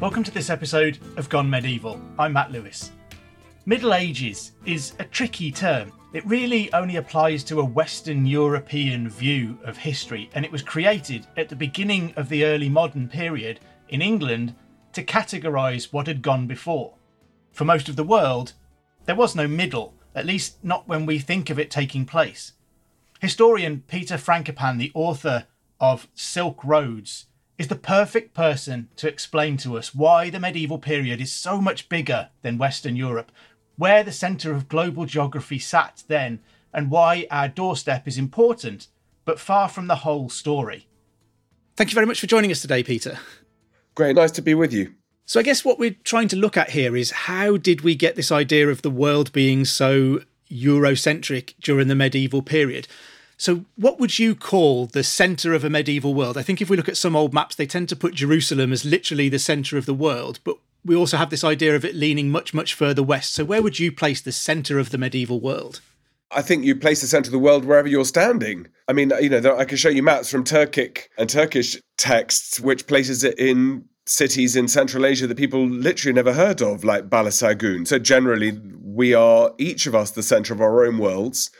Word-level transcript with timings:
Welcome 0.00 0.22
to 0.22 0.30
this 0.30 0.48
episode 0.48 1.00
of 1.16 1.28
Gone 1.28 1.50
Medieval. 1.50 2.00
I'm 2.20 2.32
Matt 2.32 2.52
Lewis. 2.52 2.92
Middle 3.66 3.92
Ages 3.92 4.52
is 4.64 4.92
a 5.00 5.04
tricky 5.04 5.50
term. 5.50 5.92
It 6.12 6.24
really 6.24 6.72
only 6.72 6.96
applies 6.96 7.42
to 7.44 7.58
a 7.58 7.64
Western 7.64 8.24
European 8.24 9.08
view 9.08 9.58
of 9.64 9.76
history, 9.76 10.30
and 10.34 10.44
it 10.44 10.52
was 10.52 10.62
created 10.62 11.26
at 11.36 11.48
the 11.48 11.56
beginning 11.56 12.12
of 12.14 12.28
the 12.28 12.44
early 12.44 12.68
modern 12.68 13.08
period 13.08 13.58
in 13.88 14.00
England 14.00 14.54
to 14.92 15.02
categorise 15.02 15.92
what 15.92 16.06
had 16.06 16.22
gone 16.22 16.46
before. 16.46 16.94
For 17.50 17.64
most 17.64 17.88
of 17.88 17.96
the 17.96 18.04
world, 18.04 18.52
there 19.04 19.16
was 19.16 19.34
no 19.34 19.48
middle, 19.48 19.94
at 20.14 20.26
least 20.26 20.62
not 20.62 20.86
when 20.86 21.06
we 21.06 21.18
think 21.18 21.50
of 21.50 21.58
it 21.58 21.72
taking 21.72 22.06
place. 22.06 22.52
Historian 23.18 23.82
Peter 23.88 24.14
Frankopan, 24.14 24.78
the 24.78 24.92
author 24.94 25.48
of 25.80 26.06
Silk 26.14 26.62
Roads, 26.62 27.26
is 27.58 27.68
the 27.68 27.76
perfect 27.76 28.34
person 28.34 28.88
to 28.96 29.08
explain 29.08 29.56
to 29.58 29.76
us 29.76 29.94
why 29.94 30.30
the 30.30 30.40
medieval 30.40 30.78
period 30.78 31.20
is 31.20 31.32
so 31.32 31.60
much 31.60 31.88
bigger 31.88 32.30
than 32.42 32.56
Western 32.56 32.94
Europe, 32.94 33.32
where 33.76 34.04
the 34.04 34.12
centre 34.12 34.52
of 34.52 34.68
global 34.68 35.04
geography 35.04 35.58
sat 35.58 36.04
then, 36.06 36.38
and 36.72 36.90
why 36.90 37.26
our 37.30 37.48
doorstep 37.48 38.06
is 38.06 38.16
important, 38.16 38.86
but 39.24 39.40
far 39.40 39.68
from 39.68 39.88
the 39.88 39.96
whole 39.96 40.28
story. 40.28 40.86
Thank 41.76 41.90
you 41.90 41.94
very 41.94 42.06
much 42.06 42.20
for 42.20 42.26
joining 42.26 42.50
us 42.50 42.60
today, 42.60 42.82
Peter. 42.82 43.18
Great, 43.94 44.16
nice 44.16 44.30
to 44.32 44.42
be 44.42 44.54
with 44.54 44.72
you. 44.72 44.94
So, 45.24 45.40
I 45.40 45.42
guess 45.42 45.64
what 45.64 45.78
we're 45.78 45.96
trying 46.04 46.28
to 46.28 46.36
look 46.36 46.56
at 46.56 46.70
here 46.70 46.96
is 46.96 47.10
how 47.10 47.56
did 47.56 47.82
we 47.82 47.94
get 47.94 48.16
this 48.16 48.32
idea 48.32 48.68
of 48.68 48.82
the 48.82 48.90
world 48.90 49.32
being 49.32 49.64
so 49.64 50.20
Eurocentric 50.50 51.54
during 51.60 51.88
the 51.88 51.94
medieval 51.94 52.42
period? 52.42 52.88
So, 53.40 53.64
what 53.76 54.00
would 54.00 54.18
you 54.18 54.34
call 54.34 54.86
the 54.86 55.04
centre 55.04 55.54
of 55.54 55.62
a 55.62 55.70
medieval 55.70 56.12
world? 56.12 56.36
I 56.36 56.42
think 56.42 56.60
if 56.60 56.68
we 56.68 56.76
look 56.76 56.88
at 56.88 56.96
some 56.96 57.14
old 57.14 57.32
maps, 57.32 57.54
they 57.54 57.66
tend 57.66 57.88
to 57.90 57.96
put 57.96 58.14
Jerusalem 58.14 58.72
as 58.72 58.84
literally 58.84 59.28
the 59.28 59.38
centre 59.38 59.78
of 59.78 59.86
the 59.86 59.94
world, 59.94 60.40
but 60.42 60.58
we 60.84 60.96
also 60.96 61.16
have 61.16 61.30
this 61.30 61.44
idea 61.44 61.76
of 61.76 61.84
it 61.84 61.94
leaning 61.94 62.30
much, 62.30 62.52
much 62.52 62.74
further 62.74 63.02
west. 63.02 63.34
So, 63.34 63.44
where 63.44 63.62
would 63.62 63.78
you 63.78 63.92
place 63.92 64.20
the 64.20 64.32
centre 64.32 64.80
of 64.80 64.90
the 64.90 64.98
medieval 64.98 65.38
world? 65.38 65.80
I 66.32 66.42
think 66.42 66.64
you 66.64 66.74
place 66.74 67.00
the 67.00 67.06
centre 67.06 67.28
of 67.28 67.32
the 67.32 67.38
world 67.38 67.64
wherever 67.64 67.86
you're 67.86 68.04
standing. 68.04 68.66
I 68.88 68.92
mean, 68.92 69.12
you 69.20 69.28
know, 69.28 69.56
I 69.56 69.64
can 69.64 69.78
show 69.78 69.88
you 69.88 70.02
maps 70.02 70.30
from 70.30 70.42
Turkic 70.42 71.04
and 71.16 71.30
Turkish 71.30 71.80
texts, 71.96 72.58
which 72.58 72.88
places 72.88 73.22
it 73.22 73.38
in 73.38 73.84
cities 74.04 74.56
in 74.56 74.66
Central 74.66 75.06
Asia 75.06 75.28
that 75.28 75.38
people 75.38 75.64
literally 75.64 76.12
never 76.12 76.32
heard 76.32 76.60
of, 76.60 76.82
like 76.82 77.08
Balasagun. 77.08 77.86
So 77.86 78.00
generally, 78.00 78.58
we 78.82 79.14
are 79.14 79.52
each 79.58 79.86
of 79.86 79.94
us 79.94 80.10
the 80.10 80.24
centre 80.24 80.52
of 80.52 80.60
our 80.60 80.84
own 80.84 80.98
worlds 80.98 81.50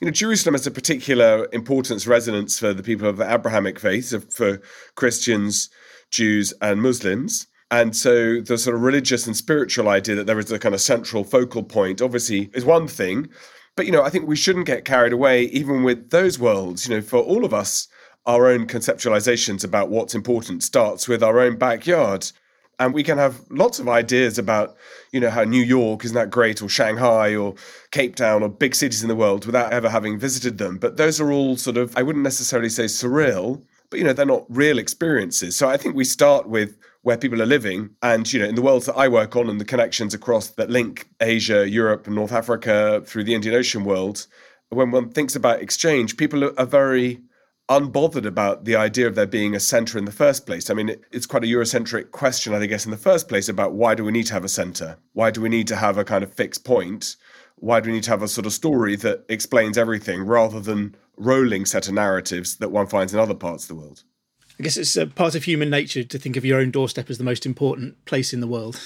you 0.00 0.06
know, 0.06 0.10
Jerusalem 0.10 0.54
has 0.54 0.66
a 0.66 0.70
particular 0.70 1.48
importance, 1.52 2.06
resonance 2.06 2.58
for 2.58 2.74
the 2.74 2.82
people 2.82 3.08
of 3.08 3.16
the 3.16 3.32
Abrahamic 3.32 3.78
faith, 3.78 4.32
for 4.32 4.60
Christians, 4.94 5.70
Jews, 6.10 6.52
and 6.60 6.82
Muslims. 6.82 7.46
And 7.70 7.96
so 7.96 8.40
the 8.40 8.58
sort 8.58 8.76
of 8.76 8.82
religious 8.82 9.26
and 9.26 9.36
spiritual 9.36 9.88
idea 9.88 10.14
that 10.16 10.26
there 10.26 10.38
is 10.38 10.52
a 10.52 10.58
kind 10.58 10.74
of 10.74 10.80
central 10.80 11.24
focal 11.24 11.62
point, 11.62 12.00
obviously, 12.00 12.50
is 12.54 12.64
one 12.64 12.86
thing. 12.86 13.28
But, 13.74 13.86
you 13.86 13.92
know, 13.92 14.02
I 14.02 14.10
think 14.10 14.26
we 14.26 14.36
shouldn't 14.36 14.66
get 14.66 14.84
carried 14.84 15.12
away 15.12 15.44
even 15.44 15.82
with 15.82 16.10
those 16.10 16.38
worlds. 16.38 16.86
You 16.86 16.96
know, 16.96 17.02
for 17.02 17.18
all 17.18 17.44
of 17.44 17.52
us, 17.52 17.88
our 18.26 18.48
own 18.48 18.66
conceptualizations 18.66 19.64
about 19.64 19.88
what's 19.88 20.14
important 20.14 20.62
starts 20.62 21.08
with 21.08 21.22
our 21.22 21.40
own 21.40 21.56
backyard 21.56 22.30
and 22.78 22.92
we 22.92 23.02
can 23.02 23.18
have 23.18 23.40
lots 23.50 23.78
of 23.78 23.88
ideas 23.88 24.38
about 24.38 24.76
you 25.12 25.20
know 25.20 25.30
how 25.30 25.44
new 25.44 25.62
york 25.62 26.04
isn't 26.04 26.14
that 26.14 26.30
great 26.30 26.62
or 26.62 26.68
shanghai 26.68 27.34
or 27.34 27.54
cape 27.90 28.16
town 28.16 28.42
or 28.42 28.48
big 28.48 28.74
cities 28.74 29.02
in 29.02 29.08
the 29.08 29.16
world 29.16 29.46
without 29.46 29.72
ever 29.72 29.88
having 29.88 30.18
visited 30.18 30.58
them. 30.58 30.78
But 30.78 30.96
those 30.96 31.20
are 31.20 31.32
all 31.32 31.56
sort 31.56 31.76
of 31.76 31.96
i 31.96 32.02
wouldn't 32.02 32.24
necessarily 32.24 32.68
say 32.68 32.84
surreal 32.84 33.62
but 33.90 33.98
you 33.98 34.04
know 34.04 34.12
they're 34.12 34.26
not 34.26 34.44
real 34.48 34.78
experiences. 34.78 35.56
So 35.56 35.68
i 35.68 35.76
think 35.76 35.94
we 35.94 36.04
start 36.04 36.48
with 36.48 36.76
where 37.06 37.16
people 37.16 37.40
are 37.40 37.46
living 37.46 37.90
and 38.02 38.32
you 38.32 38.40
know 38.40 38.48
in 38.48 38.56
the 38.56 38.62
worlds 38.62 38.86
that 38.86 38.96
i 38.96 39.06
work 39.06 39.36
on 39.36 39.48
and 39.48 39.60
the 39.60 39.64
connections 39.64 40.12
across 40.12 40.48
that 40.48 40.68
link 40.68 41.08
asia 41.20 41.68
europe 41.68 42.04
and 42.08 42.16
north 42.16 42.32
africa 42.32 43.00
through 43.06 43.22
the 43.22 43.32
indian 43.32 43.54
ocean 43.54 43.84
world 43.84 44.26
when 44.70 44.90
one 44.90 45.08
thinks 45.10 45.36
about 45.36 45.60
exchange 45.60 46.16
people 46.16 46.50
are 46.58 46.66
very 46.66 47.20
unbothered 47.68 48.26
about 48.26 48.64
the 48.64 48.76
idea 48.76 49.06
of 49.06 49.14
there 49.14 49.26
being 49.26 49.54
a 49.54 49.60
center 49.60 49.98
in 49.98 50.04
the 50.04 50.12
first 50.12 50.46
place. 50.46 50.70
I 50.70 50.74
mean, 50.74 50.90
it, 50.90 51.02
it's 51.10 51.26
quite 51.26 51.42
a 51.42 51.48
Eurocentric 51.48 52.12
question, 52.12 52.54
I 52.54 52.64
guess, 52.66 52.84
in 52.84 52.90
the 52.90 52.96
first 52.96 53.28
place 53.28 53.48
about 53.48 53.72
why 53.72 53.94
do 53.94 54.04
we 54.04 54.12
need 54.12 54.26
to 54.26 54.34
have 54.34 54.44
a 54.44 54.48
center? 54.48 54.96
Why 55.14 55.30
do 55.30 55.40
we 55.40 55.48
need 55.48 55.66
to 55.68 55.76
have 55.76 55.98
a 55.98 56.04
kind 56.04 56.22
of 56.22 56.32
fixed 56.32 56.64
point? 56.64 57.16
Why 57.56 57.80
do 57.80 57.90
we 57.90 57.96
need 57.96 58.04
to 58.04 58.10
have 58.10 58.22
a 58.22 58.28
sort 58.28 58.46
of 58.46 58.52
story 58.52 58.96
that 58.96 59.24
explains 59.28 59.76
everything 59.76 60.22
rather 60.22 60.60
than 60.60 60.94
rolling 61.16 61.64
set 61.64 61.88
of 61.88 61.94
narratives 61.94 62.56
that 62.56 62.70
one 62.70 62.86
finds 62.86 63.12
in 63.12 63.18
other 63.18 63.34
parts 63.34 63.64
of 63.64 63.68
the 63.68 63.74
world? 63.74 64.04
I 64.58 64.62
guess 64.62 64.76
it's 64.76 64.96
a 64.96 65.06
part 65.06 65.34
of 65.34 65.44
human 65.44 65.68
nature 65.68 66.04
to 66.04 66.18
think 66.18 66.36
of 66.36 66.44
your 66.44 66.60
own 66.60 66.70
doorstep 66.70 67.10
as 67.10 67.18
the 67.18 67.24
most 67.24 67.44
important 67.44 68.02
place 68.04 68.32
in 68.32 68.40
the 68.40 68.46
world. 68.46 68.80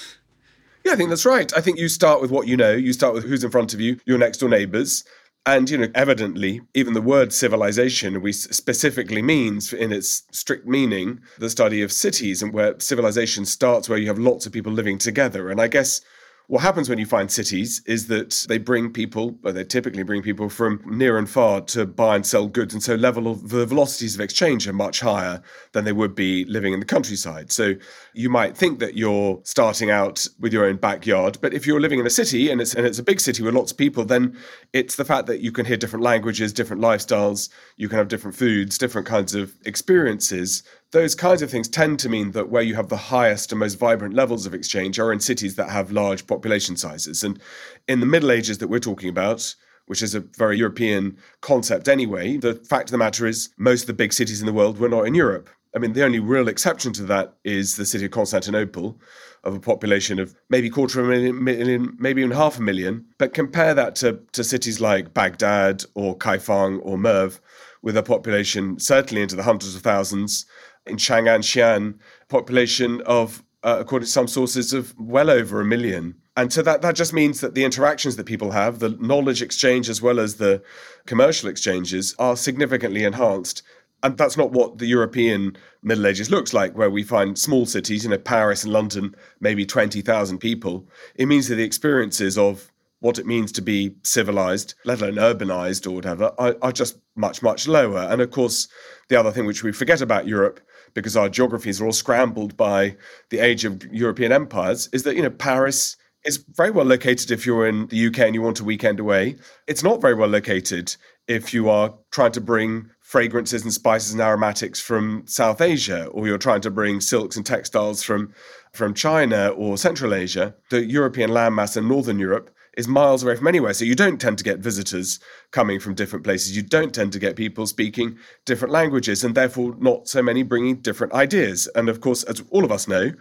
Yeah, 0.83 0.93
I 0.93 0.95
think 0.95 1.09
that's 1.09 1.25
right. 1.25 1.51
I 1.55 1.61
think 1.61 1.77
you 1.77 1.87
start 1.87 2.21
with 2.21 2.31
what 2.31 2.47
you 2.47 2.57
know. 2.57 2.71
You 2.71 2.91
start 2.91 3.13
with 3.13 3.23
who's 3.23 3.43
in 3.43 3.51
front 3.51 3.73
of 3.73 3.79
you, 3.79 3.99
your 4.05 4.17
next 4.17 4.39
door 4.39 4.49
neighbors. 4.49 5.03
And, 5.43 5.69
you 5.71 5.77
know, 5.79 5.87
evidently, 5.95 6.61
even 6.75 6.93
the 6.93 7.01
word 7.01 7.33
civilization, 7.33 8.21
we 8.21 8.31
specifically 8.31 9.23
means, 9.23 9.73
in 9.73 9.91
its 9.91 10.23
strict 10.31 10.67
meaning, 10.67 11.21
the 11.39 11.49
study 11.49 11.81
of 11.81 11.91
cities 11.91 12.43
and 12.43 12.53
where 12.53 12.79
civilization 12.79 13.45
starts, 13.45 13.89
where 13.89 13.97
you 13.97 14.07
have 14.07 14.19
lots 14.19 14.45
of 14.45 14.51
people 14.51 14.71
living 14.71 14.99
together. 14.99 15.49
And 15.49 15.59
I 15.59 15.67
guess 15.67 16.01
what 16.51 16.61
happens 16.61 16.89
when 16.89 16.99
you 16.99 17.05
find 17.05 17.31
cities 17.31 17.81
is 17.85 18.07
that 18.07 18.45
they 18.49 18.57
bring 18.57 18.91
people, 18.91 19.39
or 19.45 19.53
they 19.53 19.63
typically 19.63 20.03
bring 20.03 20.21
people 20.21 20.49
from 20.49 20.83
near 20.85 21.17
and 21.17 21.29
far 21.29 21.61
to 21.61 21.85
buy 21.85 22.13
and 22.13 22.25
sell 22.25 22.45
goods. 22.45 22.73
And 22.73 22.83
so 22.83 22.95
level 22.95 23.29
of 23.29 23.51
the 23.51 23.65
velocities 23.65 24.15
of 24.15 24.19
exchange 24.19 24.67
are 24.67 24.73
much 24.73 24.99
higher 24.99 25.41
than 25.71 25.85
they 25.85 25.93
would 25.93 26.13
be 26.13 26.43
living 26.43 26.73
in 26.73 26.81
the 26.81 26.85
countryside. 26.85 27.53
So 27.53 27.75
you 28.13 28.29
might 28.29 28.57
think 28.57 28.79
that 28.79 28.97
you're 28.97 29.39
starting 29.45 29.91
out 29.91 30.27
with 30.41 30.51
your 30.51 30.65
own 30.65 30.75
backyard, 30.75 31.37
but 31.41 31.53
if 31.53 31.65
you're 31.65 31.79
living 31.79 31.99
in 31.99 32.05
a 32.05 32.09
city 32.09 32.51
and 32.51 32.59
it's 32.59 32.73
and 32.73 32.85
it's 32.85 32.99
a 32.99 33.03
big 33.03 33.21
city 33.21 33.43
with 33.43 33.53
lots 33.53 33.71
of 33.71 33.77
people, 33.77 34.03
then 34.03 34.35
it's 34.73 34.97
the 34.97 35.05
fact 35.05 35.27
that 35.27 35.39
you 35.39 35.53
can 35.53 35.65
hear 35.65 35.77
different 35.77 36.03
languages, 36.03 36.51
different 36.51 36.81
lifestyles, 36.81 37.47
you 37.77 37.87
can 37.87 37.97
have 37.97 38.09
different 38.09 38.35
foods, 38.35 38.77
different 38.77 39.07
kinds 39.07 39.33
of 39.35 39.53
experiences 39.63 40.63
those 40.91 41.15
kinds 41.15 41.41
of 41.41 41.49
things 41.49 41.67
tend 41.67 41.99
to 41.99 42.09
mean 42.09 42.31
that 42.31 42.49
where 42.49 42.61
you 42.61 42.75
have 42.75 42.89
the 42.89 42.97
highest 42.97 43.51
and 43.51 43.59
most 43.59 43.75
vibrant 43.75 44.13
levels 44.13 44.45
of 44.45 44.53
exchange 44.53 44.99
are 44.99 45.13
in 45.13 45.19
cities 45.19 45.55
that 45.55 45.69
have 45.69 45.91
large 45.91 46.27
population 46.27 46.75
sizes. 46.75 47.23
And 47.23 47.39
in 47.87 48.01
the 48.01 48.05
Middle 48.05 48.31
Ages 48.31 48.57
that 48.57 48.67
we're 48.67 48.79
talking 48.79 49.09
about, 49.09 49.55
which 49.87 50.01
is 50.01 50.13
a 50.13 50.19
very 50.37 50.57
European 50.57 51.17
concept 51.41 51.87
anyway, 51.87 52.37
the 52.37 52.55
fact 52.55 52.89
of 52.89 52.91
the 52.91 52.97
matter 52.97 53.25
is 53.25 53.49
most 53.57 53.81
of 53.81 53.87
the 53.87 53.93
big 53.93 54.13
cities 54.13 54.41
in 54.41 54.45
the 54.45 54.53
world 54.53 54.79
were 54.79 54.89
not 54.89 55.07
in 55.07 55.15
Europe. 55.15 55.49
I 55.73 55.79
mean, 55.79 55.93
the 55.93 56.03
only 56.03 56.19
real 56.19 56.49
exception 56.49 56.91
to 56.93 57.03
that 57.03 57.35
is 57.45 57.77
the 57.77 57.85
city 57.85 58.05
of 58.05 58.11
Constantinople, 58.11 58.99
of 59.45 59.55
a 59.55 59.59
population 59.59 60.19
of 60.19 60.35
maybe 60.49 60.69
quarter 60.69 60.99
of 60.99 61.07
a 61.07 61.09
million, 61.09 61.43
million, 61.43 61.97
maybe 61.97 62.21
even 62.21 62.35
half 62.35 62.59
a 62.59 62.61
million. 62.61 63.05
But 63.17 63.33
compare 63.33 63.73
that 63.73 63.95
to, 63.97 64.19
to 64.33 64.43
cities 64.43 64.81
like 64.81 65.13
Baghdad 65.13 65.85
or 65.95 66.17
Kaifeng 66.17 66.81
or 66.83 66.97
Merv, 66.97 67.39
with 67.81 67.97
a 67.97 68.03
population 68.03 68.79
certainly 68.79 69.21
into 69.21 69.35
the 69.35 69.43
hundreds 69.43 69.75
of 69.75 69.81
thousands, 69.81 70.45
in 70.85 70.97
Chang'an, 70.97 71.39
Xi'an, 71.39 71.95
population 72.29 73.01
of, 73.05 73.43
uh, 73.63 73.77
according 73.79 74.05
to 74.05 74.11
some 74.11 74.27
sources, 74.27 74.73
of 74.73 74.97
well 74.99 75.29
over 75.29 75.61
a 75.61 75.65
million. 75.65 76.15
And 76.37 76.51
so 76.51 76.61
that, 76.61 76.81
that 76.81 76.95
just 76.95 77.13
means 77.13 77.41
that 77.41 77.55
the 77.55 77.65
interactions 77.65 78.15
that 78.15 78.25
people 78.25 78.51
have, 78.51 78.79
the 78.79 78.89
knowledge 78.89 79.41
exchange 79.41 79.89
as 79.89 80.01
well 80.01 80.19
as 80.19 80.35
the 80.35 80.63
commercial 81.05 81.49
exchanges, 81.49 82.15
are 82.19 82.37
significantly 82.37 83.03
enhanced. 83.03 83.63
And 84.03 84.17
that's 84.17 84.37
not 84.37 84.51
what 84.51 84.79
the 84.79 84.87
European 84.87 85.55
Middle 85.83 86.07
Ages 86.07 86.31
looks 86.31 86.53
like, 86.53 86.75
where 86.75 86.89
we 86.89 87.03
find 87.03 87.37
small 87.37 87.65
cities, 87.65 88.03
you 88.03 88.09
know, 88.09 88.17
Paris 88.17 88.63
and 88.63 88.73
London, 88.73 89.15
maybe 89.39 89.65
20,000 89.65 90.39
people. 90.39 90.87
It 91.15 91.27
means 91.27 91.47
that 91.47 91.55
the 91.55 91.63
experiences 91.63 92.37
of 92.37 92.71
what 93.01 93.19
it 93.19 93.25
means 93.25 93.51
to 93.51 93.61
be 93.61 93.95
civilized, 94.03 94.73
let 94.85 95.01
alone 95.01 95.15
urbanized 95.15 95.85
or 95.85 95.91
whatever, 95.91 96.31
are, 96.37 96.55
are 96.61 96.71
just 96.71 96.97
much, 97.15 97.43
much 97.43 97.67
lower. 97.67 98.07
And 98.09 98.21
of 98.21 98.31
course, 98.31 98.67
the 99.09 99.19
other 99.19 99.31
thing 99.31 99.45
which 99.45 99.63
we 99.63 99.71
forget 99.71 100.01
about 100.01 100.27
Europe 100.27 100.61
because 100.93 101.17
our 101.17 101.29
geographies 101.29 101.81
are 101.81 101.85
all 101.85 101.91
scrambled 101.91 102.57
by 102.57 102.95
the 103.29 103.39
age 103.39 103.65
of 103.65 103.83
European 103.91 104.31
empires, 104.31 104.89
is 104.93 105.03
that, 105.03 105.15
you 105.15 105.21
know, 105.21 105.29
Paris 105.29 105.95
is 106.23 106.43
very 106.55 106.71
well 106.71 106.85
located 106.85 107.31
if 107.31 107.45
you're 107.45 107.67
in 107.67 107.87
the 107.87 108.07
UK 108.07 108.19
and 108.19 108.35
you 108.35 108.41
want 108.41 108.59
a 108.59 108.63
weekend 108.63 108.99
away. 108.99 109.35
It's 109.67 109.83
not 109.83 110.01
very 110.01 110.13
well 110.13 110.29
located 110.29 110.95
if 111.27 111.53
you 111.53 111.69
are 111.69 111.93
trying 112.11 112.31
to 112.33 112.41
bring 112.41 112.89
fragrances 112.99 113.63
and 113.63 113.73
spices 113.73 114.13
and 114.13 114.21
aromatics 114.21 114.79
from 114.79 115.23
South 115.25 115.61
Asia, 115.61 116.05
or 116.07 116.27
you're 116.27 116.37
trying 116.37 116.61
to 116.61 116.71
bring 116.71 117.01
silks 117.01 117.35
and 117.35 117.45
textiles 117.45 118.03
from, 118.03 118.33
from 118.73 118.93
China 118.93 119.49
or 119.49 119.77
Central 119.77 120.13
Asia. 120.13 120.53
The 120.69 120.85
European 120.85 121.31
landmass 121.31 121.75
in 121.75 121.87
Northern 121.87 122.19
Europe 122.19 122.53
is 122.77 122.87
miles 122.87 123.23
away 123.23 123.35
from 123.35 123.47
anywhere. 123.47 123.73
So 123.73 123.85
you 123.85 123.95
don't 123.95 124.19
tend 124.19 124.37
to 124.37 124.43
get 124.43 124.59
visitors 124.59 125.19
coming 125.51 125.79
from 125.79 125.93
different 125.93 126.23
places. 126.23 126.55
You 126.55 126.63
don't 126.63 126.93
tend 126.93 127.11
to 127.13 127.19
get 127.19 127.35
people 127.35 127.67
speaking 127.67 128.17
different 128.45 128.71
languages, 128.71 129.23
and 129.23 129.35
therefore 129.35 129.75
not 129.79 130.07
so 130.07 130.21
many 130.21 130.43
bringing 130.43 130.77
different 130.77 131.13
ideas. 131.13 131.67
And 131.75 131.89
of 131.89 132.01
course, 132.01 132.23
as 132.23 132.41
all 132.49 132.63
of 132.63 132.71
us 132.71 132.87
know, 132.87 133.11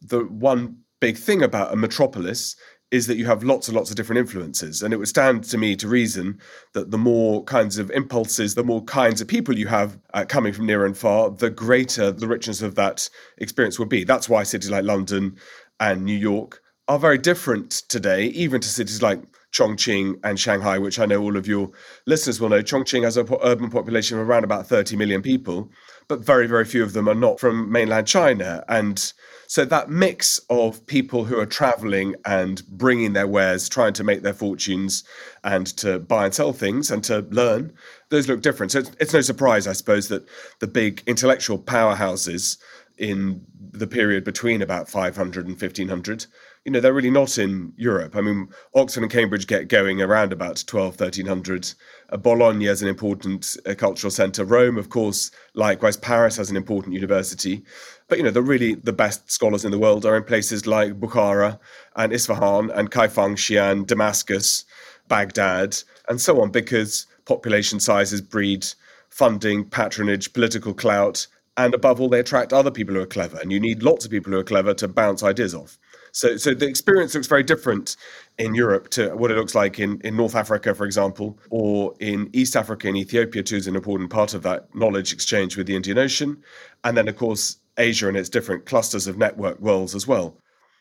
the 0.00 0.20
one 0.20 0.76
big 1.00 1.16
thing 1.16 1.42
about 1.42 1.72
a 1.72 1.76
metropolis 1.76 2.56
is 2.92 3.06
that 3.06 3.16
you 3.16 3.24
have 3.24 3.42
lots 3.42 3.68
and 3.68 3.76
lots 3.76 3.88
of 3.90 3.96
different 3.96 4.20
influences. 4.20 4.82
And 4.82 4.92
it 4.92 4.98
would 4.98 5.08
stand 5.08 5.44
to 5.44 5.56
me 5.56 5.74
to 5.76 5.88
reason 5.88 6.38
that 6.74 6.90
the 6.90 6.98
more 6.98 7.42
kinds 7.44 7.78
of 7.78 7.90
impulses, 7.90 8.54
the 8.54 8.62
more 8.62 8.84
kinds 8.84 9.22
of 9.22 9.26
people 9.26 9.58
you 9.58 9.66
have 9.66 9.98
uh, 10.12 10.26
coming 10.28 10.52
from 10.52 10.66
near 10.66 10.84
and 10.84 10.96
far, 10.96 11.30
the 11.30 11.48
greater 11.48 12.12
the 12.12 12.28
richness 12.28 12.60
of 12.60 12.74
that 12.74 13.08
experience 13.38 13.78
will 13.78 13.86
be. 13.86 14.04
That's 14.04 14.28
why 14.28 14.42
cities 14.42 14.70
like 14.70 14.84
London 14.84 15.36
and 15.80 16.04
New 16.04 16.16
York 16.16 16.60
are 16.92 16.98
very 16.98 17.16
different 17.16 17.70
today, 17.88 18.26
even 18.26 18.60
to 18.60 18.68
cities 18.68 19.00
like 19.00 19.18
Chongqing 19.50 20.20
and 20.24 20.38
Shanghai, 20.38 20.76
which 20.76 20.98
I 20.98 21.06
know 21.06 21.22
all 21.22 21.38
of 21.38 21.46
your 21.46 21.70
listeners 22.06 22.38
will 22.38 22.50
know. 22.50 22.62
Chongqing 22.62 23.02
has 23.02 23.16
an 23.16 23.26
urban 23.42 23.70
population 23.70 24.18
of 24.18 24.28
around 24.28 24.44
about 24.44 24.66
30 24.66 24.96
million 24.96 25.22
people, 25.22 25.70
but 26.06 26.20
very, 26.20 26.46
very 26.46 26.66
few 26.66 26.82
of 26.82 26.92
them 26.92 27.08
are 27.08 27.14
not 27.14 27.40
from 27.40 27.72
mainland 27.72 28.06
China. 28.06 28.62
And 28.68 29.10
so 29.46 29.64
that 29.64 29.88
mix 29.88 30.38
of 30.50 30.84
people 30.84 31.24
who 31.24 31.38
are 31.38 31.46
traveling 31.46 32.14
and 32.26 32.62
bringing 32.68 33.14
their 33.14 33.26
wares, 33.26 33.70
trying 33.70 33.94
to 33.94 34.04
make 34.04 34.20
their 34.20 34.34
fortunes 34.34 35.02
and 35.44 35.66
to 35.78 35.98
buy 35.98 36.26
and 36.26 36.34
sell 36.34 36.52
things 36.52 36.90
and 36.90 37.02
to 37.04 37.20
learn, 37.30 37.72
those 38.10 38.28
look 38.28 38.42
different. 38.42 38.72
So 38.72 38.80
it's, 38.80 38.90
it's 39.00 39.14
no 39.14 39.22
surprise, 39.22 39.66
I 39.66 39.72
suppose, 39.72 40.08
that 40.08 40.26
the 40.60 40.66
big 40.66 41.02
intellectual 41.06 41.58
powerhouses 41.58 42.58
in 42.98 43.44
the 43.72 43.86
period 43.86 44.22
between 44.24 44.60
about 44.60 44.88
500 44.88 45.46
and 45.46 45.60
1500 45.60 46.26
you 46.64 46.70
know 46.70 46.78
they're 46.78 46.92
really 46.92 47.10
not 47.10 47.38
in 47.38 47.72
europe. 47.76 48.14
I 48.14 48.20
mean 48.20 48.48
oxford 48.74 49.02
and 49.02 49.10
cambridge 49.10 49.46
get 49.46 49.68
going 49.68 50.00
around 50.00 50.32
about 50.32 50.62
12 50.66 51.00
1300 51.00 51.72
uh, 52.10 52.16
bologna 52.16 52.66
is 52.66 52.82
an 52.82 52.88
important 52.88 53.56
uh, 53.66 53.74
cultural 53.74 54.10
center 54.10 54.44
rome 54.44 54.78
of 54.78 54.90
course 54.90 55.30
likewise. 55.54 55.96
Paris 55.96 56.36
has 56.36 56.50
an 56.50 56.56
important 56.56 56.94
university. 56.94 57.64
But 58.08 58.18
you 58.18 58.24
know 58.24 58.30
the 58.30 58.42
really 58.42 58.74
the 58.74 58.92
best 58.92 59.30
scholars 59.30 59.64
in 59.64 59.70
the 59.70 59.78
world 59.78 60.04
are 60.04 60.16
in 60.16 60.24
places 60.24 60.66
like 60.66 61.00
bukhara 61.00 61.58
and 61.96 62.12
isfahan 62.12 62.70
and 62.70 62.90
kaifeng 62.90 63.36
xi'an 63.36 63.86
damascus 63.86 64.64
baghdad 65.08 65.78
and 66.08 66.20
so 66.20 66.40
on 66.40 66.50
because 66.50 67.06
population 67.24 67.80
sizes 67.80 68.20
breed 68.20 68.66
funding 69.08 69.64
patronage 69.64 70.32
political 70.32 70.74
clout 70.74 71.26
and 71.56 71.74
above 71.74 72.00
all 72.00 72.08
they 72.08 72.20
attract 72.20 72.52
other 72.52 72.70
people 72.70 72.94
who 72.94 73.00
are 73.00 73.06
clever 73.06 73.38
and 73.38 73.52
you 73.52 73.60
need 73.60 73.82
lots 73.82 74.04
of 74.04 74.10
people 74.10 74.32
who 74.32 74.38
are 74.38 74.44
clever 74.44 74.72
to 74.74 74.88
bounce 74.88 75.22
ideas 75.22 75.54
off 75.54 75.78
so, 76.12 76.36
so 76.36 76.52
the 76.52 76.66
experience 76.66 77.14
looks 77.14 77.26
very 77.26 77.42
different 77.42 77.96
in 78.38 78.54
Europe 78.54 78.90
to 78.90 79.16
what 79.16 79.30
it 79.30 79.36
looks 79.36 79.54
like 79.54 79.78
in, 79.78 79.98
in 80.02 80.14
North 80.14 80.34
Africa, 80.34 80.74
for 80.74 80.84
example, 80.84 81.38
or 81.48 81.94
in 82.00 82.28
East 82.34 82.54
Africa 82.54 82.86
and 82.88 82.98
Ethiopia, 82.98 83.42
too, 83.42 83.56
is 83.56 83.66
an 83.66 83.74
important 83.74 84.10
part 84.10 84.34
of 84.34 84.42
that 84.42 84.72
knowledge 84.74 85.12
exchange 85.14 85.56
with 85.56 85.66
the 85.66 85.74
Indian 85.74 85.96
Ocean. 85.96 86.42
And 86.84 86.98
then, 86.98 87.08
of 87.08 87.16
course, 87.16 87.56
Asia 87.78 88.08
and 88.08 88.16
its 88.16 88.28
different 88.28 88.66
clusters 88.66 89.06
of 89.06 89.16
network 89.16 89.58
worlds 89.58 89.94
as 89.94 90.06
well. 90.06 90.36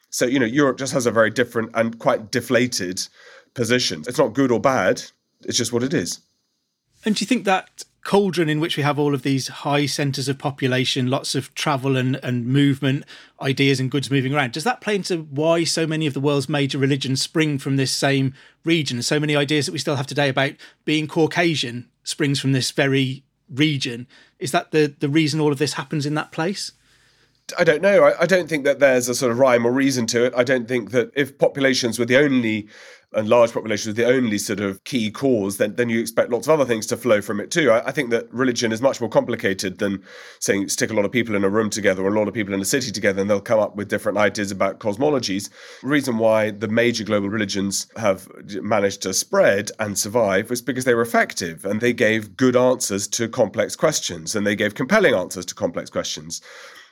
So, 0.10 0.26
you 0.26 0.38
know, 0.38 0.46
Europe 0.46 0.78
just 0.78 0.92
has 0.92 1.06
a 1.06 1.12
very 1.12 1.30
different 1.30 1.72
and 1.76 1.98
quite 1.98 2.32
deflated 2.32 3.08
position. 3.54 4.04
It's 4.08 4.18
not 4.18 4.34
good 4.34 4.52
or 4.52 4.60
bad, 4.60 5.02
it's 5.44 5.58
just 5.58 5.72
what 5.72 5.84
it 5.84 5.94
is. 5.94 6.20
And 7.06 7.16
do 7.16 7.24
you 7.24 7.28
think 7.28 7.46
that 7.46 7.84
cauldron 8.04 8.50
in 8.50 8.60
which 8.60 8.78
we 8.78 8.84
have 8.84 8.98
all 8.98 9.14
of 9.14 9.22
these 9.22 9.48
high 9.48 9.86
centres 9.86 10.28
of 10.28 10.38
population, 10.38 11.08
lots 11.08 11.36
of 11.36 11.54
travel 11.54 11.96
and, 11.96 12.16
and 12.24 12.46
movement, 12.48 13.06
ideas 13.42 13.80
and 13.80 13.92
goods 13.92 14.10
moving 14.10 14.34
around. 14.34 14.52
Does 14.52 14.64
that 14.64 14.82
play 14.82 14.96
into 14.96 15.18
why 15.18 15.64
so 15.64 15.86
many 15.86 16.08
of 16.08 16.14
the 16.14 16.20
world's 16.20 16.50
major 16.50 16.78
religions 16.78 17.22
spring 17.22 17.58
from 17.58 17.78
this 17.78 17.92
same 17.92 18.34
region? 18.64 19.02
So 19.02 19.20
many 19.20 19.36
ideas 19.36 19.66
that 19.66 19.72
we 19.72 19.80
still 19.80 19.98
have 19.98 20.08
today 20.08 20.30
about 20.30 20.54
being 20.84 21.08
Caucasian 21.08 21.90
springs 22.04 22.40
from 22.40 22.54
this 22.54 22.72
very 22.72 23.24
region. 23.50 24.08
Is 24.40 24.52
that 24.52 24.72
the, 24.72 24.94
the 25.00 25.10
reason 25.10 25.40
all 25.40 25.52
of 25.52 25.60
this 25.60 25.74
happens 25.74 26.06
in 26.06 26.16
that 26.16 26.32
place? 26.32 26.72
I 27.58 27.64
don't 27.64 27.82
know. 27.82 28.06
I, 28.06 28.22
I, 28.22 28.26
don't 28.26 28.48
think 28.48 28.64
that 28.64 28.80
there's 28.80 29.10
a 29.10 29.16
sort 29.16 29.32
of 29.32 29.38
rhyme 29.38 29.66
or 29.66 29.74
reason 29.74 30.06
to 30.08 30.24
it. 30.24 30.34
I 30.38 30.44
don't 30.44 30.70
think 30.70 30.92
that 30.92 31.12
if 31.16 31.38
populations 31.38 32.00
were 32.00 32.06
the 32.06 32.16
only 32.16 32.70
and 33.14 33.28
large 33.28 33.52
populations 33.52 33.88
is 33.88 33.96
the 33.96 34.06
only 34.06 34.38
sort 34.38 34.60
of 34.60 34.84
key 34.86 35.12
cause, 35.12 35.58
then, 35.58 35.76
then 35.76 35.90
you 35.90 36.00
expect 36.00 36.32
lots 36.32 36.48
of 36.48 36.54
other 36.54 36.66
things 36.66 36.86
to 36.88 36.98
flow 36.98 37.22
from 37.22 37.40
it 37.40 37.52
too. 37.52 37.72
I, 37.72 37.88
I, 37.88 37.92
think 37.92 38.10
that 38.12 38.32
religion 38.34 38.72
is 38.72 38.82
much 38.82 39.02
more 39.02 39.10
complicated 39.10 39.80
than 39.80 40.02
saying 40.40 40.70
stick 40.70 40.92
a 40.92 40.94
lot 40.94 41.06
of 41.06 41.12
people 41.12 41.36
in 41.36 41.44
a 41.44 41.50
room 41.50 41.70
together 41.70 42.04
or 42.04 42.08
a 42.08 42.18
lot 42.18 42.28
of 42.28 42.34
people 42.34 42.54
in 42.54 42.62
a 42.62 42.66
city 42.66 42.92
together 42.92 43.22
and 43.22 43.30
they'll 43.30 43.42
come 43.42 43.60
up 43.60 43.76
with 43.76 43.90
different 43.90 44.18
ideas 44.18 44.52
about 44.52 44.80
cosmologies. 44.80 45.50
The 45.82 45.88
reason 45.88 46.18
why 46.18 46.52
the 46.52 46.68
major 46.68 47.04
global 47.04 47.30
religions 47.30 47.88
have 47.98 48.30
managed 48.62 49.02
to 49.04 49.14
spread 49.14 49.72
and 49.80 49.98
survive 49.98 50.50
was 50.50 50.62
because 50.62 50.86
they 50.86 50.94
were 50.94 51.02
effective 51.02 51.66
and 51.66 51.82
they 51.82 51.94
gave 51.94 52.38
good 52.38 52.56
answers 52.56 53.08
to 53.10 53.28
complex 53.28 53.76
questions 53.76 54.36
and 54.36 54.48
they 54.48 54.56
gave 54.56 54.76
compelling 54.76 55.14
answers 55.14 55.46
to 55.48 55.56
complex 55.56 55.90
questions 55.90 56.42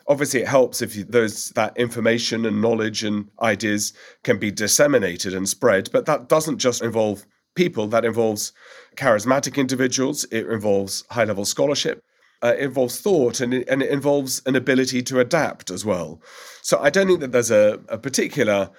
obviously 0.10 0.42
it 0.42 0.48
helps 0.48 0.82
if 0.82 0.96
those 1.08 1.50
that 1.52 1.78
information 1.78 2.46
and 2.46 2.62
knowledge 2.62 3.04
and 3.04 3.30
ideas 3.42 3.94
can 4.24 4.38
be 4.40 4.52
disseminated 4.52 5.34
and 5.34 5.48
spread 5.48 5.90
but 5.92 6.06
that 6.06 6.28
doesn't 6.28 6.58
just 6.58 6.82
involve 6.82 7.26
people 7.56 7.88
that 7.88 8.04
involves 8.04 8.52
charismatic 8.96 9.56
individuals 9.58 10.26
it 10.32 10.48
involves 10.48 11.06
high 11.12 11.24
level 11.24 11.46
scholarship 11.46 12.04
uh, 12.42 12.54
it 12.58 12.64
involves 12.64 13.00
thought 13.00 13.40
and 13.40 13.54
it, 13.54 13.70
and 13.70 13.84
it 13.84 13.92
involves 13.92 14.42
an 14.46 14.56
ability 14.56 15.04
to 15.04 15.20
adapt 15.20 15.70
as 15.70 15.86
well. 15.86 16.22
So 16.62 16.80
i 16.80 16.90
don't 16.90 17.08
think 17.08 17.20
that 17.20 17.32
there's 17.32 17.52
a, 17.52 17.80
a 17.90 17.98
particular 17.98 18.70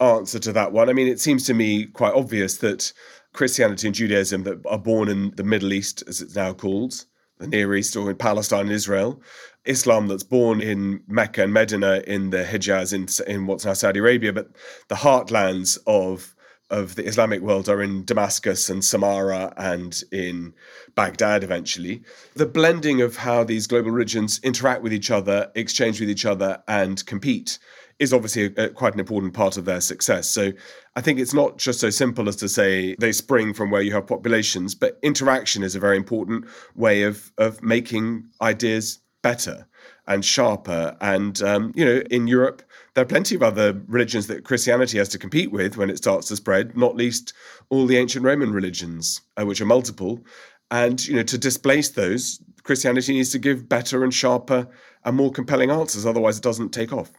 answer 0.00 0.38
to 0.38 0.52
that 0.54 0.72
one. 0.72 0.88
I 0.88 0.94
mean 0.94 1.08
it 1.08 1.20
seems 1.20 1.44
to 1.46 1.54
me 1.54 1.86
quite 1.86 2.14
obvious 2.14 2.56
that 2.58 2.92
christianity 3.32 3.86
and 3.86 3.94
judaism 3.94 4.42
that 4.44 4.58
are 4.66 4.78
born 4.78 5.08
in 5.08 5.32
the 5.36 5.44
middle 5.44 5.72
east 5.72 6.02
as 6.08 6.20
it's 6.20 6.34
now 6.34 6.52
called 6.52 7.04
the 7.40 7.46
Near 7.46 7.74
East 7.74 7.96
or 7.96 8.10
in 8.10 8.16
Palestine 8.16 8.66
and 8.66 8.72
Israel, 8.72 9.20
Islam 9.64 10.08
that's 10.08 10.22
born 10.22 10.60
in 10.60 11.02
Mecca 11.06 11.42
and 11.42 11.52
Medina 11.52 12.02
in 12.06 12.30
the 12.30 12.44
Hijaz 12.44 12.92
in, 12.92 13.32
in 13.32 13.46
what's 13.46 13.64
now 13.64 13.74
Saudi 13.74 14.00
Arabia, 14.00 14.32
but 14.32 14.48
the 14.88 14.96
heartlands 14.96 15.78
of 15.86 16.34
of 16.70 16.94
the 16.94 17.04
Islamic 17.04 17.40
world 17.42 17.68
are 17.68 17.82
in 17.82 18.04
Damascus 18.04 18.70
and 18.70 18.80
Samarra 18.80 19.52
and 19.56 20.02
in 20.12 20.54
Baghdad 20.94 21.42
eventually. 21.42 22.02
The 22.34 22.46
blending 22.46 23.02
of 23.02 23.16
how 23.16 23.42
these 23.42 23.66
global 23.66 23.90
religions 23.90 24.38
interact 24.44 24.82
with 24.82 24.92
each 24.92 25.10
other, 25.10 25.50
exchange 25.56 25.98
with 25.98 26.08
each 26.08 26.24
other, 26.24 26.62
and 26.68 27.04
compete 27.06 27.58
is 27.98 28.12
obviously 28.12 28.54
a, 28.56 28.66
a, 28.66 28.68
quite 28.70 28.94
an 28.94 29.00
important 29.00 29.34
part 29.34 29.56
of 29.56 29.64
their 29.64 29.80
success. 29.80 30.28
So 30.28 30.52
I 30.96 31.00
think 31.00 31.18
it's 31.18 31.34
not 31.34 31.58
just 31.58 31.80
so 31.80 31.90
simple 31.90 32.28
as 32.28 32.36
to 32.36 32.48
say 32.48 32.94
they 32.98 33.12
spring 33.12 33.52
from 33.52 33.70
where 33.70 33.82
you 33.82 33.92
have 33.92 34.06
populations, 34.06 34.74
but 34.74 34.98
interaction 35.02 35.62
is 35.62 35.74
a 35.74 35.80
very 35.80 35.96
important 35.96 36.46
way 36.74 37.02
of 37.02 37.32
of 37.36 37.62
making 37.62 38.28
ideas 38.40 39.00
better 39.22 39.66
and 40.06 40.24
sharper. 40.24 40.96
And, 41.00 41.40
um, 41.42 41.72
you 41.74 41.84
know, 41.84 42.02
in 42.10 42.26
Europe, 42.26 42.62
there 42.94 43.02
are 43.02 43.08
plenty 43.08 43.34
of 43.34 43.42
other 43.42 43.80
religions 43.86 44.26
that 44.26 44.44
Christianity 44.44 44.98
has 44.98 45.08
to 45.10 45.18
compete 45.18 45.52
with 45.52 45.76
when 45.76 45.90
it 45.90 45.98
starts 45.98 46.28
to 46.28 46.36
spread, 46.36 46.76
not 46.76 46.96
least 46.96 47.32
all 47.68 47.86
the 47.86 47.96
ancient 47.96 48.24
Roman 48.24 48.52
religions, 48.52 49.20
uh, 49.36 49.46
which 49.46 49.60
are 49.60 49.66
multiple. 49.66 50.24
And, 50.70 51.06
you 51.06 51.16
know, 51.16 51.22
to 51.22 51.38
displace 51.38 51.90
those, 51.90 52.40
Christianity 52.62 53.14
needs 53.14 53.30
to 53.30 53.38
give 53.38 53.68
better 53.68 54.04
and 54.04 54.12
sharper 54.12 54.68
and 55.04 55.16
more 55.16 55.30
compelling 55.30 55.70
answers. 55.70 56.06
Otherwise, 56.06 56.38
it 56.38 56.42
doesn't 56.42 56.70
take 56.70 56.92
off. 56.92 57.10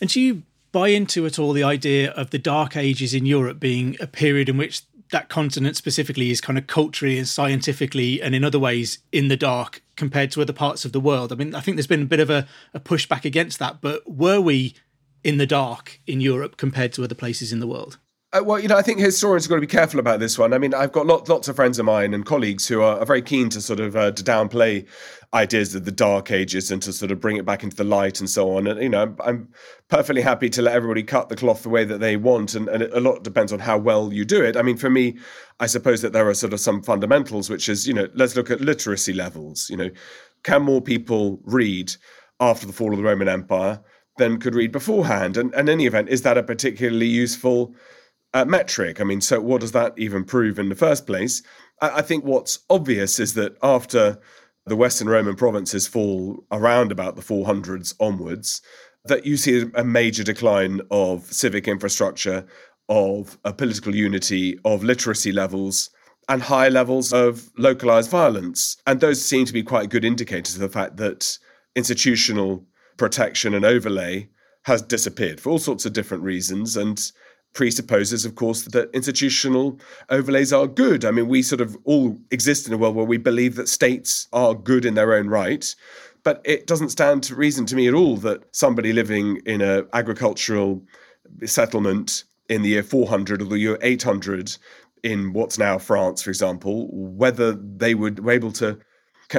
And 0.00 0.10
do 0.10 0.20
you 0.20 0.42
buy 0.72 0.88
into 0.88 1.26
at 1.26 1.38
all 1.38 1.52
the 1.52 1.62
idea 1.62 2.10
of 2.12 2.30
the 2.30 2.38
Dark 2.38 2.76
Ages 2.76 3.14
in 3.14 3.26
Europe 3.26 3.60
being 3.60 3.96
a 4.00 4.06
period 4.06 4.48
in 4.48 4.56
which 4.56 4.82
that 5.10 5.28
continent 5.28 5.76
specifically 5.76 6.30
is 6.30 6.40
kind 6.40 6.58
of 6.58 6.66
culturally 6.66 7.18
and 7.18 7.28
scientifically 7.28 8.22
and 8.22 8.34
in 8.34 8.44
other 8.44 8.58
ways 8.58 8.98
in 9.12 9.28
the 9.28 9.36
dark 9.36 9.82
compared 9.96 10.30
to 10.32 10.42
other 10.42 10.52
parts 10.52 10.84
of 10.84 10.92
the 10.92 11.00
world. 11.00 11.32
I 11.32 11.36
mean, 11.36 11.54
I 11.54 11.60
think 11.60 11.76
there's 11.76 11.86
been 11.86 12.02
a 12.02 12.06
bit 12.06 12.20
of 12.20 12.30
a, 12.30 12.46
a 12.72 12.80
pushback 12.80 13.24
against 13.24 13.58
that, 13.58 13.80
but 13.80 14.08
were 14.10 14.40
we 14.40 14.74
in 15.22 15.36
the 15.36 15.46
dark 15.46 16.00
in 16.06 16.20
Europe 16.20 16.56
compared 16.56 16.92
to 16.94 17.04
other 17.04 17.14
places 17.14 17.52
in 17.52 17.60
the 17.60 17.66
world? 17.66 17.98
Uh, 18.32 18.40
well, 18.44 18.60
you 18.60 18.68
know, 18.68 18.76
I 18.76 18.82
think 18.82 19.00
historians 19.00 19.44
have 19.44 19.48
got 19.48 19.56
to 19.56 19.60
be 19.60 19.66
careful 19.66 19.98
about 19.98 20.20
this 20.20 20.38
one. 20.38 20.52
I 20.52 20.58
mean, 20.58 20.72
I've 20.72 20.92
got 20.92 21.04
lot, 21.04 21.28
lots 21.28 21.48
of 21.48 21.56
friends 21.56 21.80
of 21.80 21.84
mine 21.84 22.14
and 22.14 22.24
colleagues 22.24 22.68
who 22.68 22.80
are, 22.80 23.00
are 23.00 23.04
very 23.04 23.22
keen 23.22 23.48
to 23.48 23.60
sort 23.60 23.80
of 23.80 23.96
uh, 23.96 24.12
to 24.12 24.22
downplay 24.22 24.86
ideas 25.34 25.74
of 25.74 25.84
the 25.84 25.90
dark 25.90 26.30
ages 26.30 26.70
and 26.70 26.80
to 26.82 26.92
sort 26.92 27.10
of 27.10 27.20
bring 27.20 27.38
it 27.38 27.44
back 27.44 27.64
into 27.64 27.74
the 27.74 27.82
light 27.82 28.20
and 28.20 28.30
so 28.30 28.56
on. 28.56 28.68
And 28.68 28.80
you 28.80 28.88
know, 28.88 29.16
I'm, 29.24 29.48
perfectly 29.88 30.22
happy 30.22 30.48
to 30.48 30.62
let 30.62 30.76
everybody 30.76 31.02
cut 31.02 31.28
the 31.28 31.34
cloth 31.34 31.64
the 31.64 31.68
way 31.68 31.84
that 31.84 31.98
they 31.98 32.16
want, 32.16 32.54
and, 32.54 32.68
and 32.68 32.84
a 32.84 33.00
lot 33.00 33.24
depends 33.24 33.52
on 33.52 33.58
how 33.58 33.76
well 33.76 34.12
you 34.12 34.24
do 34.24 34.40
it. 34.44 34.56
I 34.56 34.62
mean, 34.62 34.76
for 34.76 34.88
me, 34.88 35.18
I 35.58 35.66
suppose 35.66 36.00
that 36.02 36.12
there 36.12 36.28
are 36.28 36.34
sort 36.34 36.52
of 36.52 36.60
some 36.60 36.80
fundamentals, 36.80 37.50
which 37.50 37.68
is 37.68 37.88
you 37.88 37.94
know, 37.94 38.06
let's 38.14 38.36
look 38.36 38.52
at 38.52 38.60
literacy 38.60 39.12
levels. 39.12 39.68
You 39.68 39.76
know, 39.76 39.90
can 40.44 40.62
more 40.62 40.80
people 40.80 41.40
read 41.42 41.92
after 42.38 42.64
the 42.64 42.72
fall 42.72 42.92
of 42.92 42.98
the 42.98 43.02
Roman 43.02 43.28
Empire 43.28 43.80
than 44.18 44.38
could 44.38 44.54
read 44.54 44.70
beforehand? 44.70 45.36
And, 45.36 45.52
and 45.54 45.68
in 45.68 45.72
any 45.72 45.86
event, 45.86 46.08
is 46.08 46.22
that 46.22 46.38
a 46.38 46.44
particularly 46.44 47.08
useful 47.08 47.74
uh, 48.34 48.44
metric. 48.44 49.00
I 49.00 49.04
mean, 49.04 49.20
so 49.20 49.40
what 49.40 49.60
does 49.60 49.72
that 49.72 49.94
even 49.96 50.24
prove 50.24 50.58
in 50.58 50.68
the 50.68 50.74
first 50.74 51.06
place? 51.06 51.42
I, 51.80 51.98
I 51.98 52.02
think 52.02 52.24
what's 52.24 52.60
obvious 52.68 53.18
is 53.18 53.34
that 53.34 53.56
after 53.62 54.18
the 54.66 54.76
Western 54.76 55.08
Roman 55.08 55.36
provinces 55.36 55.88
fall 55.88 56.44
around 56.52 56.92
about 56.92 57.16
the 57.16 57.22
400s 57.22 57.94
onwards, 57.98 58.62
that 59.06 59.24
you 59.24 59.36
see 59.36 59.64
a 59.74 59.84
major 59.84 60.22
decline 60.22 60.80
of 60.90 61.24
civic 61.24 61.66
infrastructure, 61.66 62.46
of 62.88 63.38
a 63.44 63.52
political 63.52 63.94
unity, 63.94 64.58
of 64.64 64.84
literacy 64.84 65.32
levels, 65.32 65.90
and 66.28 66.42
high 66.42 66.68
levels 66.68 67.12
of 67.12 67.50
localized 67.56 68.10
violence. 68.10 68.76
And 68.86 69.00
those 69.00 69.24
seem 69.24 69.46
to 69.46 69.52
be 69.52 69.62
quite 69.62 69.90
good 69.90 70.04
indicators 70.04 70.54
of 70.54 70.60
the 70.60 70.68
fact 70.68 70.96
that 70.98 71.38
institutional 71.74 72.64
protection 72.96 73.54
and 73.54 73.64
overlay 73.64 74.28
has 74.64 74.82
disappeared 74.82 75.40
for 75.40 75.50
all 75.50 75.58
sorts 75.58 75.86
of 75.86 75.92
different 75.92 76.22
reasons. 76.22 76.76
And 76.76 77.00
presupposes, 77.52 78.24
of 78.24 78.34
course, 78.34 78.62
that 78.62 78.90
institutional 78.94 79.78
overlays 80.08 80.52
are 80.52 80.66
good. 80.66 81.04
I 81.04 81.10
mean, 81.10 81.28
we 81.28 81.42
sort 81.42 81.60
of 81.60 81.76
all 81.84 82.16
exist 82.30 82.66
in 82.66 82.72
a 82.72 82.78
world 82.78 82.94
where 82.94 83.04
we 83.04 83.18
believe 83.18 83.56
that 83.56 83.68
states 83.68 84.28
are 84.32 84.54
good 84.54 84.84
in 84.84 84.94
their 84.94 85.14
own 85.14 85.28
right. 85.28 85.74
But 86.22 86.40
it 86.44 86.66
doesn't 86.66 86.90
stand 86.90 87.22
to 87.24 87.34
reason 87.34 87.66
to 87.66 87.76
me 87.76 87.88
at 87.88 87.94
all 87.94 88.16
that 88.18 88.44
somebody 88.54 88.92
living 88.92 89.40
in 89.46 89.62
an 89.62 89.88
agricultural 89.92 90.82
settlement 91.44 92.24
in 92.48 92.62
the 92.62 92.70
year 92.70 92.82
400 92.82 93.40
or 93.40 93.44
the 93.46 93.58
year 93.58 93.78
800 93.80 94.56
in 95.02 95.32
what's 95.32 95.58
now 95.58 95.78
France, 95.78 96.22
for 96.22 96.30
example, 96.30 96.88
whether 96.92 97.52
they 97.52 97.94
would 97.94 98.20
were 98.20 98.32
able 98.32 98.52
to 98.52 98.78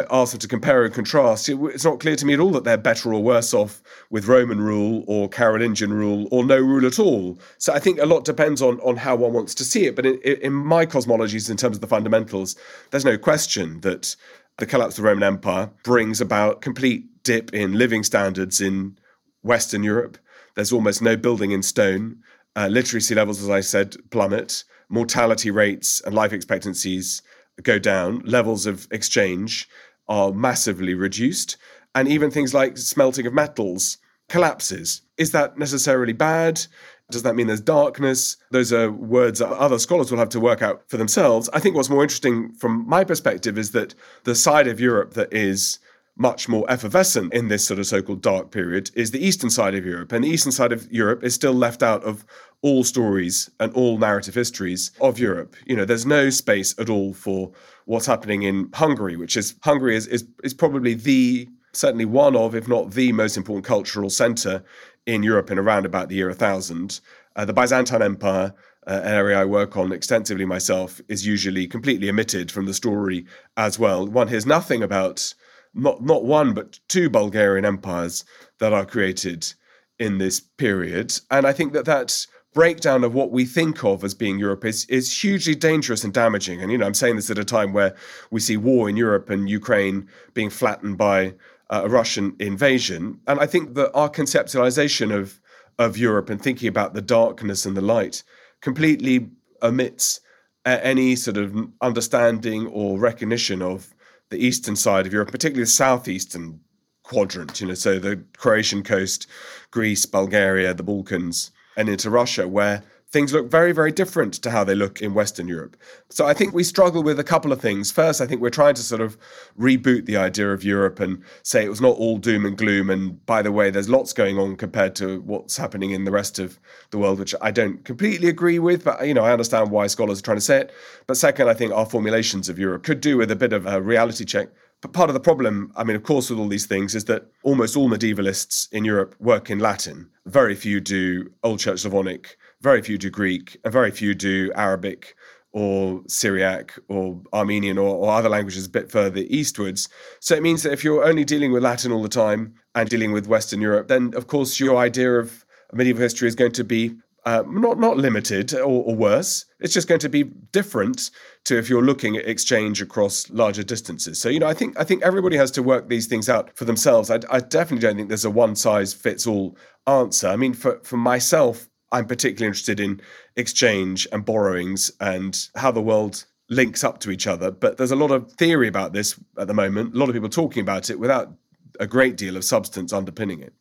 ask 0.10 0.32
them 0.32 0.40
to 0.40 0.48
compare 0.48 0.86
and 0.86 0.94
contrast, 0.94 1.50
it's 1.50 1.84
not 1.84 2.00
clear 2.00 2.16
to 2.16 2.26
me 2.26 2.34
at 2.34 2.40
all 2.40 2.52
that 2.52 2.64
they're 2.64 2.78
better 2.78 3.14
or 3.14 3.22
worse 3.22 3.54
off 3.54 3.82
with 4.10 4.28
Roman 4.28 4.62
rule 4.62 5.04
or 5.08 5.30
Carolingian 5.30 5.92
rule 5.92 6.28
or 6.32 6.46
no 6.46 6.58
rule 6.58 6.86
at 6.86 7.00
all. 7.00 7.40
So 7.58 7.74
I 7.74 7.80
think 7.80 8.00
a 8.00 8.06
lot 8.06 8.26
depends 8.26 8.62
on 8.62 8.80
on 8.82 8.98
how 8.98 9.16
one 9.16 9.34
wants 9.34 9.54
to 9.56 9.66
see 9.66 9.86
it. 9.86 9.96
But 9.96 10.06
in, 10.06 10.20
in 10.22 10.54
my 10.54 10.86
cosmologies, 10.86 11.50
in 11.50 11.58
terms 11.58 11.78
of 11.78 11.82
the 11.82 11.88
fundamentals, 11.88 12.56
there's 12.92 13.06
no 13.06 13.18
question 13.18 13.82
that 13.82 14.16
the 14.58 14.66
collapse 14.66 14.98
of 14.98 15.04
the 15.04 15.10
Roman 15.10 15.24
Empire 15.24 15.70
brings 15.84 16.22
about 16.22 16.62
complete 16.62 17.24
dip 17.24 17.54
in 17.54 17.74
living 17.74 18.04
standards 18.04 18.62
in 18.62 18.98
Western 19.44 19.84
Europe. 19.84 20.18
There's 20.56 20.72
almost 20.72 21.02
no 21.02 21.16
building 21.18 21.52
in 21.52 21.64
stone. 21.64 22.22
Uh, 22.56 22.68
literacy 22.68 23.16
levels, 23.16 23.42
as 23.42 23.50
I 23.50 23.62
said, 23.62 23.96
plummet. 24.10 24.64
Mortality 24.90 25.52
rates 25.52 26.02
and 26.02 26.14
life 26.14 26.34
expectancies 26.34 27.22
go 27.63 27.79
down. 27.79 28.20
Levels 28.25 28.65
of 28.65 28.88
exchange 28.91 29.67
are 30.08 30.31
massively 30.31 30.93
reduced. 30.93 31.58
And 31.93 32.08
even 32.08 32.31
things 32.31 32.53
like 32.53 32.77
smelting 32.77 33.25
of 33.25 33.34
metals 33.34 33.98
collapses. 34.29 35.01
Is 35.17 35.31
that 35.31 35.58
necessarily 35.58 36.13
bad? 36.13 36.65
Does 37.12 37.24
that 37.24 37.36
mean 37.36 37.48
there's 37.48 37.62
darkness? 37.62 38.38
Those 38.51 38.72
are 38.72 38.89
words 38.89 39.39
that 39.39 39.50
other 39.50 39.77
scholars 39.77 40.10
will 40.10 40.20
have 40.20 40.29
to 40.29 40.39
work 40.39 40.62
out 40.62 40.89
for 40.89 40.98
themselves. 40.98 41.50
I 41.53 41.60
think 41.60 41.75
what's 41.75 41.89
more 41.89 42.03
interesting 42.03 42.53
from 42.53 42.88
my 42.88 43.03
perspective 43.03 43.58
is 43.58 43.72
that 43.72 43.93
the 44.24 44.34
side 44.34 44.67
of 44.67 44.79
Europe 44.79 45.13
that 45.15 45.34
is 45.34 45.79
much 46.18 46.48
more 46.48 46.70
effervescent 46.70 47.34
in 47.34 47.48
this 47.48 47.65
sort 47.65 47.80
of 47.80 47.88
so-called 47.88 48.22
dark 48.22 48.51
period 48.51 48.91
is 48.96 49.12
the 49.12 49.25
eastern 49.25 49.50
side 49.50 49.74
of 49.75 49.86
Europe. 49.86 50.12
And 50.12 50.24
the 50.24 50.30
eastern 50.30 50.51
side 50.51 50.72
of 50.72 50.91
Europe 50.91 51.24
is 51.24 51.34
still 51.34 51.53
left 51.53 51.82
out 51.82 52.03
of 52.03 52.25
all 52.62 52.84
stories 52.84 53.50
and 53.60 53.74
all 53.74 53.98
narrative 53.98 54.36
histories 54.36 54.91
of 55.01 55.18
Europe. 55.18 55.56
You 55.65 55.75
know, 55.75 55.86
there's 55.86 56.06
no 56.06 56.30
space 56.30 56.77
at 56.77 56.89
all 56.89 57.13
for 57.13 57.51
what's 57.86 58.06
happening 58.06 58.44
in 58.44 58.70
Hungary, 58.74 59.15
which 59.15 59.36
is 59.36 59.56
Hungary 59.63 59.96
is 59.96 60.08
is, 60.08 60.25
is 60.44 60.53
probably 60.53 60.94
the 60.94 61.48
certainly 61.74 62.06
one 62.06 62.36
of, 62.36 62.53
if 62.53 62.68
not 62.68 62.91
the 62.91 63.12
most 63.13 63.38
important 63.38 63.65
cultural 63.65 64.10
center 64.10 64.63
in 65.06 65.24
Europe 65.24 65.50
in 65.50 65.58
around 65.58 65.86
about 65.86 66.10
the 66.10 66.15
year 66.15 66.27
1000. 66.27 67.00
Uh, 67.36 67.46
the 67.46 67.53
Byzantine 67.53 68.01
Empire, 68.01 68.53
uh, 68.86 69.01
an 69.03 69.13
area 69.13 69.39
I 69.39 69.46
work 69.46 69.77
on 69.77 69.91
extensively 69.91 70.46
myself, 70.46 71.01
is 71.08 71.25
usually 71.25 71.68
completely 71.68 72.10
omitted 72.10 72.51
from 72.51 72.65
the 72.65 72.74
story 72.74 73.25
as 73.58 73.80
well. 73.80 74.06
One 74.06 74.27
hears 74.27 74.46
nothing 74.46 74.84
about 74.84 75.34
not 75.74 76.01
not 76.04 76.25
one 76.25 76.54
but 76.54 76.80
two 76.88 77.10
Bulgarian 77.10 77.66
empires 77.66 78.24
that 78.60 78.74
are 78.74 78.86
created 78.86 79.54
in 80.00 80.18
this 80.18 80.40
period, 80.40 81.20
and 81.30 81.46
I 81.46 81.54
think 81.54 81.74
that 81.74 81.86
that 81.86 82.25
breakdown 82.54 83.04
of 83.04 83.13
what 83.13 83.32
we 83.32 83.46
think 83.46 83.84
of 83.84 84.04
as 84.04 84.13
being 84.13 84.40
Europe 84.40 84.66
is 84.66 84.86
is 84.86 85.22
hugely 85.22 85.56
dangerous 85.56 86.04
and 86.04 86.13
damaging. 86.13 86.62
And 86.62 86.72
you 86.72 86.78
know, 86.78 86.86
I'm 86.86 86.94
saying 86.94 87.16
this 87.16 87.30
at 87.30 87.38
a 87.38 87.46
time 87.46 87.74
where 87.74 87.96
we 88.30 88.40
see 88.40 88.58
war 88.58 88.90
in 88.90 88.98
Europe 88.98 89.30
and 89.30 89.50
Ukraine 89.50 90.08
being 90.34 90.50
flattened 90.50 90.98
by 90.98 91.34
uh, 91.70 91.82
a 91.86 91.90
Russian 91.90 92.36
invasion, 92.40 93.20
and 93.28 93.40
I 93.40 93.46
think 93.46 93.75
that 93.75 93.92
our 93.94 94.10
conceptualization 94.10 95.13
of 95.16 95.40
of 95.80 95.98
Europe 95.98 96.30
and 96.30 96.42
thinking 96.42 96.68
about 96.68 96.94
the 96.94 97.01
darkness 97.01 97.66
and 97.66 97.75
the 97.75 97.82
light 97.82 98.24
completely 98.62 99.30
omits 99.63 100.20
uh, 100.66 100.78
any 100.84 101.16
sort 101.16 101.38
of 101.38 101.56
understanding 101.82 102.68
or 102.68 103.00
recognition 103.00 103.62
of 103.62 103.94
the 104.32 104.44
eastern 104.44 104.76
side 104.76 105.06
of 105.06 105.14
Europe, 105.14 105.30
particularly 105.30 105.64
the 105.64 105.70
southeastern 105.70 106.60
quadrant, 107.04 107.62
you 107.62 107.68
know, 107.68 107.74
so 107.74 108.00
the 108.00 108.24
Croatian 108.38 108.82
coast, 108.82 109.28
Greece, 109.70 110.06
Bulgaria, 110.06 110.74
the 110.74 110.84
Balkans, 110.84 111.52
and 111.78 111.90
into 111.90 112.10
Russia, 112.10 112.48
where 112.48 112.82
things 113.12 113.34
look 113.34 113.51
very, 113.51 113.74
very 113.74 113.91
different 113.91 114.34
to 114.36 114.50
how 114.50 114.63
they 114.63 114.75
look 114.75 115.01
in 115.01 115.13
Western 115.13 115.48
Europe. 115.48 115.75
So 116.10 116.25
I 116.25 116.34
think 116.34 116.53
we 116.53 116.63
struggle 116.63 117.03
with 117.03 117.20
a 117.20 117.24
couple 117.24 117.51
of 117.51 117.60
things. 117.60 117.91
First, 117.91 118.22
I 118.22 118.25
think 118.25 118.41
we're 118.41 118.50
trying 118.50 118.75
to 118.75 118.82
sort 118.82 119.01
of 119.01 119.18
reboot 119.60 120.06
the 120.06 120.18
idea 120.18 120.51
of 120.51 120.63
Europe 120.63 121.00
and 121.00 121.22
say 121.44 121.65
it 121.65 121.70
was 121.70 121.82
not 121.82 121.98
all 121.98 122.18
doom 122.18 122.46
and 122.46 122.58
gloom. 122.58 122.89
And 122.89 123.24
by 123.25 123.41
the 123.41 123.51
way, 123.51 123.70
there's 123.70 123.89
lots 123.89 124.13
going 124.13 124.39
on 124.39 124.56
compared 124.56 124.96
to 124.96 125.22
what's 125.22 125.58
happening 125.58 125.91
in 125.91 126.06
the 126.06 126.12
rest 126.12 126.39
of 126.39 126.58
the 126.91 126.98
world, 126.98 127.20
which 127.20 127.36
I 127.41 127.51
don't 127.51 127.84
completely 127.84 128.30
agree 128.30 128.60
with, 128.60 128.84
but 128.86 129.06
you 129.06 129.13
know, 129.13 129.24
I 129.24 129.34
understand 129.34 129.72
why 129.72 129.88
scholars 129.88 130.20
are 130.20 130.24
trying 130.24 130.38
to 130.38 130.41
say 130.41 130.62
it. 130.62 130.74
But 131.06 131.18
second, 131.18 131.50
I 131.50 131.53
think 131.53 131.74
our 131.74 131.86
formulations 131.86 132.48
of 132.48 132.58
Europe 132.58 132.84
could 132.84 133.01
do 133.01 133.18
with 133.18 133.30
a 133.32 133.36
bit 133.36 133.51
of 133.51 133.65
a 133.65 133.82
reality 133.82 134.24
check. 134.24 134.50
But 134.82 134.94
part 134.94 135.10
of 135.10 135.13
the 135.13 135.20
problem, 135.20 135.72
I 135.75 135.84
mean, 135.84 135.96
of 135.96 136.03
course, 136.03 136.30
with 136.30 136.39
all 136.39 136.48
these 136.48 136.65
things 136.65 136.96
is 136.96 137.06
that 137.06 137.27
almost 137.44 137.77
all 137.77 137.88
medievalists 137.88 138.72
in 138.72 138.84
Europe 138.84 139.15
work 139.20 139.51
in 139.51 139.60
Latin. 139.60 140.10
Very 140.25 140.56
few 140.56 140.80
do 140.80 141.30
Old 141.44 141.60
Church 141.60 141.82
Slavonic 141.82 142.38
very 142.62 142.82
few 142.82 142.98
do 142.98 143.10
Greek, 143.10 143.58
and 143.63 143.74
very 143.74 143.91
few 143.91 144.13
do 144.13 144.51
Arabic 144.56 145.15
or 145.53 146.01
Syriac 146.08 146.80
or 146.88 147.22
Armenian 147.34 147.77
or, 147.77 147.96
or, 147.96 148.12
other 148.12 148.30
languages 148.30 148.65
a 148.65 148.70
bit 148.70 148.89
further 148.89 149.24
eastwards. 149.27 149.89
So 150.22 150.34
it 150.36 150.41
means 150.41 150.63
that 150.63 150.72
if 150.72 150.84
you're 150.84 151.03
only 151.03 151.25
dealing 151.25 151.51
with 151.51 151.62
Latin 151.62 151.91
all 151.91 152.01
the 152.01 152.08
time 152.08 152.53
and 152.74 152.88
dealing 152.88 153.12
with 153.12 153.27
Western 153.27 153.60
Europe, 153.60 153.89
then 153.89 154.13
of 154.15 154.27
course 154.27 154.60
your 154.62 154.77
idea 154.77 155.20
of 155.20 155.46
medieval 155.74 156.01
history 156.01 156.30
is 156.30 156.36
going 156.36 156.53
to 156.53 156.63
be 156.63 156.96
uh, 157.25 157.44
not 157.48 157.80
not 157.80 157.98
limited 157.98 158.53
or, 158.53 158.84
or, 158.84 158.96
worse. 158.96 159.46
It's 159.60 159.74
just 159.74 159.88
going 159.88 160.00
to 160.00 160.10
be 160.10 160.24
different 160.24 161.12
to 161.46 161.56
if 161.56 161.70
you're 161.70 161.84
looking 161.84 162.18
at 162.18 162.27
exchange 162.27 162.82
across 162.82 163.30
larger 163.30 163.62
distances. 163.62 164.20
So 164.20 164.27
you 164.30 164.39
know, 164.39 164.48
I 164.48 164.56
think 164.56 164.80
I 164.80 164.84
think 164.84 165.03
everybody 165.03 165.38
has 165.38 165.51
to 165.51 165.62
work 165.62 165.88
these 165.88 166.08
things 166.08 166.30
out 166.30 166.56
for 166.58 166.65
themselves. 166.65 167.12
I, 167.12 167.20
I 167.30 167.39
definitely 167.39 167.88
don't 167.88 167.96
think 167.96 168.08
there's 168.08 168.25
a 168.25 168.32
one 168.32 168.56
size 168.56 168.94
fits 168.94 169.27
all 169.27 169.56
answer. 169.86 170.30
I 170.30 170.36
mean, 170.36 170.53
for 170.53 170.80
for 170.84 170.98
myself, 170.98 171.70
I'm 171.92 172.06
particularly 172.06 172.48
interested 172.48 172.80
in 172.80 173.02
exchange 173.36 174.08
and 174.12 174.24
borrowings 174.26 174.92
and 175.00 175.38
how 175.56 175.72
the 175.72 175.82
world 175.82 176.26
links 176.50 176.84
up 176.84 177.00
to 177.00 177.12
each 177.12 177.28
other. 177.28 177.52
But 177.52 177.78
there's 177.78 177.92
a 177.92 177.96
lot 177.96 178.12
of 178.12 178.32
theory 178.34 178.68
about 178.68 178.94
this 178.94 179.20
at 179.38 179.48
the 179.48 179.54
moment, 179.54 179.96
a 179.96 179.98
lot 179.98 180.10
of 180.10 180.16
people 180.16 180.30
talking 180.30 180.62
about 180.62 180.90
it 180.90 181.00
without 181.00 181.32
a 181.80 181.88
great 181.88 182.18
deal 182.18 182.38
of 182.38 182.44
substance 182.44 182.94
underpinning 182.94 183.42
it. 183.42 183.54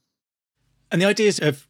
And 0.91 1.01
the 1.01 1.07
ideas 1.07 1.39
of 1.39 1.67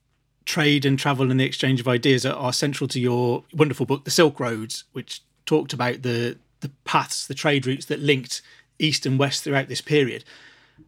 trade 0.47 0.85
and 0.85 0.99
travel 0.99 1.31
and 1.31 1.39
the 1.39 1.45
exchange 1.45 1.81
of 1.81 1.89
ideas 1.89 2.25
are, 2.25 2.35
are 2.35 2.53
central 2.53 2.89
to 2.89 3.01
your 3.01 3.45
wonderful 3.53 3.87
book, 3.87 4.05
The 4.05 4.11
Silk 4.11 4.41
Roads, 4.41 4.85
which 4.93 5.23
talked 5.47 5.73
about 5.73 6.03
the 6.03 6.39
the 6.61 6.71
paths, 6.85 7.27
the 7.27 7.35
trade 7.35 7.67
routes 7.67 7.87
that 7.87 8.01
linked 8.01 8.43
east 8.79 9.07
and 9.07 9.19
west 9.19 9.43
throughout 9.43 9.69
this 9.69 9.81
period 9.81 10.25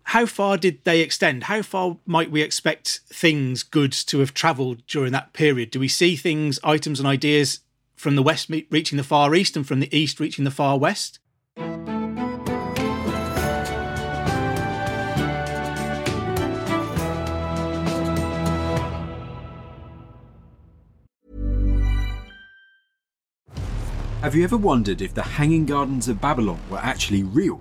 how 0.04 0.26
far 0.26 0.56
did 0.56 0.84
they 0.84 1.00
extend? 1.00 1.44
How 1.44 1.62
far 1.62 1.96
might 2.06 2.30
we 2.30 2.42
expect 2.42 3.00
things, 3.06 3.62
goods 3.62 4.04
to 4.04 4.18
have 4.18 4.34
travelled 4.34 4.86
during 4.86 5.12
that 5.12 5.32
period? 5.32 5.70
Do 5.70 5.80
we 5.80 5.88
see 5.88 6.16
things, 6.16 6.58
items, 6.62 6.98
and 6.98 7.08
ideas 7.08 7.60
from 7.96 8.16
the 8.16 8.22
west 8.22 8.50
reaching 8.70 8.98
the 8.98 9.04
far 9.04 9.34
east 9.34 9.56
and 9.56 9.66
from 9.66 9.80
the 9.80 9.96
east 9.96 10.20
reaching 10.20 10.44
the 10.44 10.50
far 10.50 10.78
west? 10.78 11.18
Have 24.22 24.36
you 24.36 24.44
ever 24.44 24.56
wondered 24.56 25.02
if 25.02 25.14
the 25.14 25.22
Hanging 25.22 25.66
Gardens 25.66 26.06
of 26.06 26.20
Babylon 26.20 26.60
were 26.70 26.78
actually 26.78 27.24
real? 27.24 27.60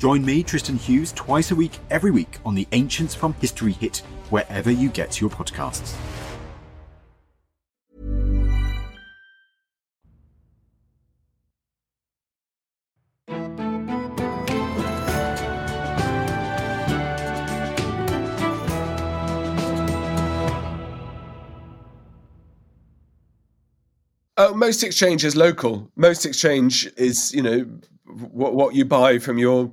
Join 0.00 0.24
me, 0.24 0.42
Tristan 0.42 0.76
Hughes, 0.76 1.12
twice 1.12 1.50
a 1.50 1.54
week, 1.54 1.78
every 1.90 2.10
week 2.10 2.38
on 2.46 2.54
the 2.54 2.66
Ancients 2.72 3.14
from 3.14 3.34
History 3.34 3.72
Hit, 3.72 3.98
wherever 4.30 4.70
you 4.70 4.88
get 4.88 5.20
your 5.20 5.28
podcasts. 5.28 5.94
Uh, 24.38 24.52
most 24.54 24.82
exchange 24.82 25.26
is 25.26 25.36
local. 25.36 25.90
Most 25.96 26.24
exchange 26.24 26.90
is, 26.96 27.34
you 27.34 27.42
know, 27.42 27.66
what, 28.10 28.54
what 28.54 28.74
you 28.74 28.84
buy 28.84 29.18
from 29.18 29.38
your 29.38 29.72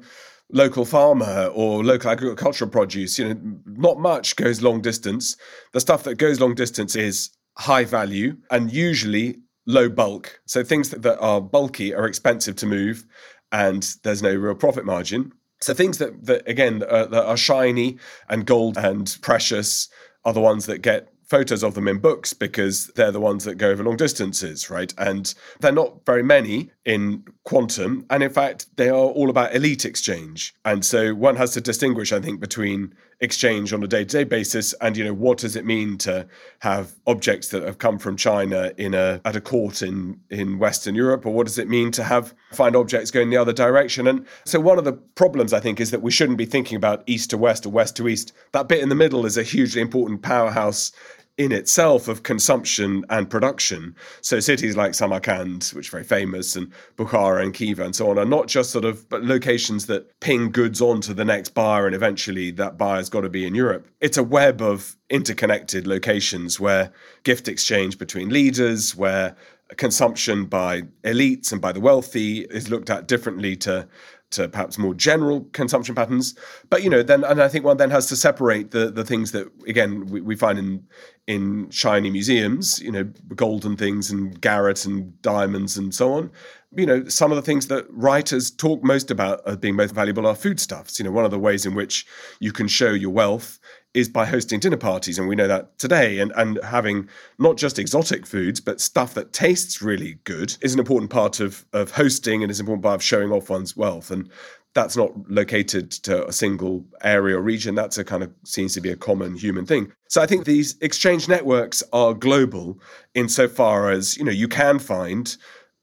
local 0.51 0.85
farmer 0.85 1.51
or 1.53 1.83
local 1.83 2.09
agricultural 2.09 2.69
produce. 2.69 3.19
You 3.19 3.33
know, 3.33 3.59
not 3.65 3.99
much 3.99 4.35
goes 4.35 4.61
long 4.61 4.81
distance. 4.81 5.35
The 5.73 5.81
stuff 5.81 6.03
that 6.03 6.15
goes 6.15 6.39
long 6.39 6.55
distance 6.55 6.95
is 6.95 7.31
high 7.57 7.83
value 7.83 8.37
and 8.51 8.71
usually 8.71 9.37
low 9.65 9.89
bulk. 9.89 10.39
So 10.45 10.63
things 10.63 10.89
that, 10.91 11.01
that 11.01 11.19
are 11.19 11.41
bulky 11.41 11.93
are 11.93 12.05
expensive 12.05 12.55
to 12.57 12.65
move 12.65 13.03
and 13.51 13.95
there's 14.03 14.21
no 14.21 14.33
real 14.33 14.55
profit 14.55 14.85
margin. 14.85 15.31
So 15.59 15.73
things 15.73 15.97
that, 15.97 16.25
that 16.25 16.47
again, 16.47 16.83
uh, 16.87 17.07
that 17.07 17.25
are 17.25 17.37
shiny 17.37 17.97
and 18.29 18.45
gold 18.45 18.77
and 18.77 19.17
precious 19.21 19.89
are 20.23 20.33
the 20.33 20.41
ones 20.41 20.65
that 20.67 20.79
get 20.79 21.09
photos 21.27 21.63
of 21.63 21.73
them 21.73 21.87
in 21.87 21.97
books 21.99 22.33
because 22.33 22.87
they're 22.95 23.11
the 23.11 23.19
ones 23.19 23.43
that 23.43 23.55
go 23.55 23.69
over 23.69 23.83
long 23.83 23.97
distances, 23.97 24.69
right? 24.69 24.93
And 24.97 25.33
they're 25.59 25.71
not 25.71 26.05
very 26.05 26.23
many 26.23 26.71
in 26.87 27.21
quantum. 27.43 28.05
And 28.09 28.23
in 28.23 28.31
fact, 28.31 28.65
they 28.77 28.87
are 28.87 28.95
all 28.95 29.29
about 29.29 29.53
elite 29.53 29.83
exchange. 29.83 30.55
And 30.63 30.83
so 30.83 31.13
one 31.13 31.35
has 31.35 31.51
to 31.51 31.61
distinguish, 31.61 32.13
I 32.13 32.21
think, 32.21 32.39
between 32.39 32.95
exchange 33.19 33.73
on 33.73 33.83
a 33.83 33.87
day-to-day 33.87 34.23
basis 34.23 34.73
and 34.73 34.95
you 34.95 35.03
know 35.03 35.13
what 35.13 35.39
does 35.39 35.55
it 35.55 35.65
mean 35.65 35.97
to 35.97 36.27
have 36.59 36.93
objects 37.07 37.47
that 37.47 37.63
have 37.63 37.79
come 37.79 37.97
from 37.97 38.15
China 38.15 38.71
in 38.77 38.93
a 38.93 39.19
at 39.25 39.35
a 39.35 39.41
court 39.41 39.81
in 39.81 40.19
in 40.29 40.59
Western 40.59 40.93
Europe 40.93 41.25
or 41.25 41.33
what 41.33 41.47
does 41.47 41.57
it 41.57 41.67
mean 41.67 41.89
to 41.91 42.03
have 42.03 42.35
find 42.51 42.75
objects 42.75 43.09
going 43.09 43.31
the 43.31 43.37
other 43.37 43.51
direction 43.51 44.05
and 44.05 44.23
so 44.45 44.59
one 44.59 44.77
of 44.77 44.85
the 44.85 44.93
problems 44.93 45.51
I 45.51 45.59
think 45.59 45.79
is 45.79 45.89
that 45.89 46.03
we 46.03 46.11
shouldn't 46.11 46.37
be 46.37 46.45
thinking 46.45 46.75
about 46.75 47.01
east 47.07 47.31
to 47.31 47.39
west 47.39 47.65
or 47.65 47.69
west 47.69 47.95
to 47.95 48.07
east 48.07 48.33
that 48.51 48.67
bit 48.67 48.81
in 48.83 48.89
the 48.89 48.93
middle 48.93 49.25
is 49.25 49.35
a 49.35 49.41
hugely 49.41 49.81
important 49.81 50.21
powerhouse 50.21 50.91
in 51.37 51.51
itself 51.51 52.07
of 52.07 52.23
consumption 52.23 53.05
and 53.09 53.29
production. 53.29 53.95
So 54.21 54.39
cities 54.39 54.75
like 54.75 54.93
Samarkand, 54.93 55.65
which 55.73 55.89
are 55.89 55.91
very 55.91 56.03
famous, 56.03 56.55
and 56.55 56.71
Bukhara 56.97 57.43
and 57.43 57.53
Khiva 57.53 57.83
and 57.83 57.95
so 57.95 58.09
on, 58.09 58.17
are 58.17 58.25
not 58.25 58.47
just 58.47 58.71
sort 58.71 58.85
of 58.85 59.05
locations 59.11 59.85
that 59.85 60.19
ping 60.19 60.51
goods 60.51 60.81
onto 60.81 61.13
the 61.13 61.25
next 61.25 61.49
buyer 61.53 61.85
and 61.85 61.95
eventually 61.95 62.51
that 62.51 62.77
buyer's 62.77 63.09
got 63.09 63.21
to 63.21 63.29
be 63.29 63.45
in 63.45 63.53
Europe. 63.53 63.87
It's 64.01 64.17
a 64.17 64.23
web 64.23 64.61
of 64.61 64.95
interconnected 65.09 65.85
locations 65.85 66.59
where 66.59 66.91
gift 67.23 67.47
exchange 67.47 67.97
between 67.99 68.29
leaders, 68.29 68.95
where 68.95 69.35
consumption 69.75 70.45
by 70.45 70.81
elites 71.03 71.51
and 71.51 71.61
by 71.61 71.71
the 71.71 71.79
wealthy 71.79 72.41
is 72.49 72.69
looked 72.69 72.89
at 72.89 73.07
differently 73.07 73.55
to 73.57 73.87
to 74.31 74.47
perhaps 74.47 74.77
more 74.77 74.93
general 74.93 75.41
consumption 75.53 75.95
patterns. 75.95 76.35
But 76.69 76.83
you 76.83 76.89
know, 76.89 77.03
then 77.03 77.23
and 77.23 77.41
I 77.41 77.47
think 77.47 77.63
one 77.63 77.77
then 77.77 77.91
has 77.91 78.07
to 78.07 78.15
separate 78.15 78.71
the 78.71 78.91
the 78.91 79.05
things 79.05 79.31
that 79.31 79.47
again 79.67 80.05
we, 80.07 80.21
we 80.21 80.35
find 80.35 80.59
in 80.59 80.83
in 81.27 81.69
shiny 81.69 82.09
museums, 82.09 82.79
you 82.79 82.91
know, 82.91 83.03
golden 83.35 83.75
things 83.75 84.09
and 84.09 84.39
garret 84.39 84.85
and 84.85 85.21
diamonds 85.21 85.77
and 85.77 85.93
so 85.93 86.13
on. 86.13 86.31
You 86.75 86.85
know, 86.85 87.07
some 87.07 87.31
of 87.31 87.35
the 87.35 87.41
things 87.41 87.67
that 87.67 87.85
writers 87.89 88.51
talk 88.51 88.83
most 88.83 89.11
about 89.11 89.41
as 89.45 89.57
being 89.57 89.75
most 89.75 89.93
valuable 89.93 90.25
are 90.25 90.35
foodstuffs. 90.35 90.99
You 90.99 91.05
know, 91.05 91.11
one 91.11 91.25
of 91.25 91.31
the 91.31 91.39
ways 91.39 91.65
in 91.65 91.75
which 91.75 92.05
you 92.39 92.51
can 92.51 92.67
show 92.67 92.91
your 92.91 93.11
wealth 93.11 93.59
is 93.97 94.07
by 94.07 94.25
hosting 94.25 94.59
dinner 94.59 94.77
parties, 94.77 95.17
and 95.17 95.27
we 95.27 95.35
know 95.35 95.47
that 95.47 95.77
today. 95.79 96.19
And 96.19 96.31
and 96.35 96.59
having 96.63 97.09
not 97.39 97.57
just 97.57 97.79
exotic 97.79 98.27
foods, 98.27 98.61
but 98.61 98.79
stuff 98.79 99.15
that 99.15 99.33
tastes 99.33 99.81
really 99.81 100.19
good 100.23 100.55
is 100.61 100.73
an 100.73 100.79
important 100.79 101.09
part 101.09 101.39
of 101.39 101.65
of 101.73 101.91
hosting 101.91 102.43
and 102.43 102.51
is 102.51 102.59
an 102.59 102.65
important 102.65 102.83
part 102.83 102.95
of 102.95 103.03
showing 103.03 103.31
off 103.31 103.49
one's 103.49 103.75
wealth. 103.75 104.11
And 104.11 104.29
that's 104.75 104.95
not 104.95 105.11
located 105.27 105.89
to 105.89 106.27
a 106.27 106.31
single 106.31 106.85
area 107.01 107.35
or 107.35 107.41
region. 107.41 107.73
That's 107.73 107.97
a 107.97 108.03
kind 108.03 108.21
of 108.21 108.31
seems 108.45 108.75
to 108.75 108.81
be 108.81 108.91
a 108.91 108.95
common 108.95 109.35
human 109.35 109.65
thing. 109.65 109.91
So 110.09 110.21
I 110.21 110.27
think 110.27 110.45
these 110.45 110.77
exchange 110.81 111.27
networks 111.27 111.81
are 111.91 112.13
global 112.13 112.79
insofar 113.15 113.89
as 113.89 114.15
you 114.15 114.23
know 114.23 114.31
you 114.31 114.47
can 114.47 114.77
find 114.77 115.35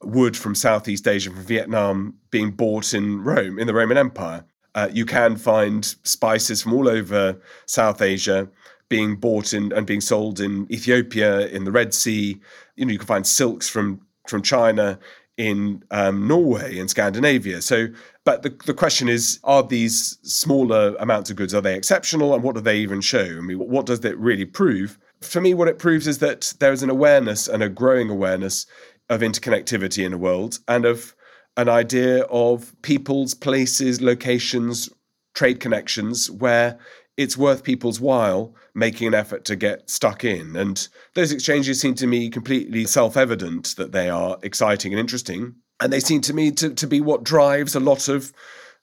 wood 0.03 0.37
from 0.37 0.55
Southeast 0.55 1.09
Asia, 1.09 1.31
from 1.31 1.43
Vietnam, 1.43 2.15
being 2.31 2.53
bought 2.53 2.95
in 2.95 3.25
Rome 3.25 3.59
in 3.59 3.67
the 3.67 3.75
Roman 3.75 3.97
Empire. 3.97 4.45
Uh, 4.75 4.89
you 4.93 5.07
can 5.07 5.37
find 5.37 5.85
spices 6.03 6.63
from 6.63 6.75
all 6.75 6.89
over 6.89 7.37
South 7.67 8.03
Asia 8.03 8.49
being 8.89 9.17
bought 9.17 9.55
in 9.55 9.73
and 9.73 9.87
being 9.87 10.01
sold 10.01 10.41
in 10.41 10.71
Ethiopia, 10.71 11.47
in 11.49 11.65
the 11.65 11.73
Red 11.73 11.95
Sea. 11.95 12.41
You 12.77 12.87
know, 12.87 12.93
you 12.93 12.99
can 12.99 13.07
find 13.07 13.27
silks 13.27 13.69
from 13.69 14.01
from 14.27 14.43
China 14.43 14.99
in 15.37 15.83
um, 15.91 16.27
Norway 16.29 16.79
and 16.79 16.89
Scandinavia. 16.89 17.61
So, 17.61 17.89
but 18.25 18.43
the, 18.43 18.51
the 18.67 18.75
question 18.75 19.09
is, 19.09 19.41
are 19.45 19.63
these 19.63 20.19
smaller 20.23 20.95
amounts 20.99 21.31
of 21.31 21.37
goods, 21.37 21.55
are 21.55 21.61
they 21.61 21.77
exceptional? 21.77 22.35
And 22.35 22.43
what 22.43 22.55
do 22.55 22.61
they 22.61 22.79
even 22.79 23.01
show? 23.01 23.25
I 23.25 23.41
mean, 23.41 23.59
what 23.59 23.87
does 23.87 24.01
that 24.01 24.17
really 24.19 24.45
prove? 24.45 24.99
For 25.21 25.41
me, 25.41 25.55
what 25.55 25.69
it 25.69 25.79
proves 25.79 26.07
is 26.07 26.19
that 26.19 26.55
there 26.61 26.73
is 26.73 26.83
an 26.83 26.91
awareness 26.91 27.49
and 27.49 27.63
a 27.63 27.69
growing 27.69 28.11
awareness 28.11 28.67
of 29.11 29.21
interconnectivity 29.21 30.05
in 30.05 30.13
the 30.13 30.19
world 30.19 30.61
and 30.69 30.85
of 30.85 31.15
an 31.57 31.69
idea 31.69 32.23
of 32.25 32.75
people's 32.83 33.35
places, 33.35 34.01
locations, 34.01 34.91
trade 35.35 35.61
connections 35.61 36.31
where 36.31 36.79
it's 37.17 37.37
worth 37.37 37.63
people's 37.63 38.01
while 38.01 38.55
making 38.75 39.07
an 39.07 39.15
effort 39.15 39.45
to 39.45 39.57
get 39.57 39.89
stuck 39.89 40.25
in. 40.25 40.57
And 40.57 40.87
those 41.15 41.31
exchanges 41.31 41.81
seem 41.81 41.95
to 41.97 42.07
me 42.07 42.29
completely 42.29 42.85
self 42.87 43.17
evident 43.17 43.77
that 43.77 43.93
they 43.93 44.09
are 44.09 44.39
exciting 44.43 44.93
and 44.93 45.01
interesting. 45.01 45.55
And 45.81 45.93
they 45.93 46.01
seem 46.01 46.21
to 46.23 46.35
me 46.35 46.51
to, 46.53 46.75
to 46.75 46.87
be 46.87 47.01
what 47.01 47.25
drives 47.25 47.75
a 47.75 47.81
lot 47.81 48.09
of 48.09 48.33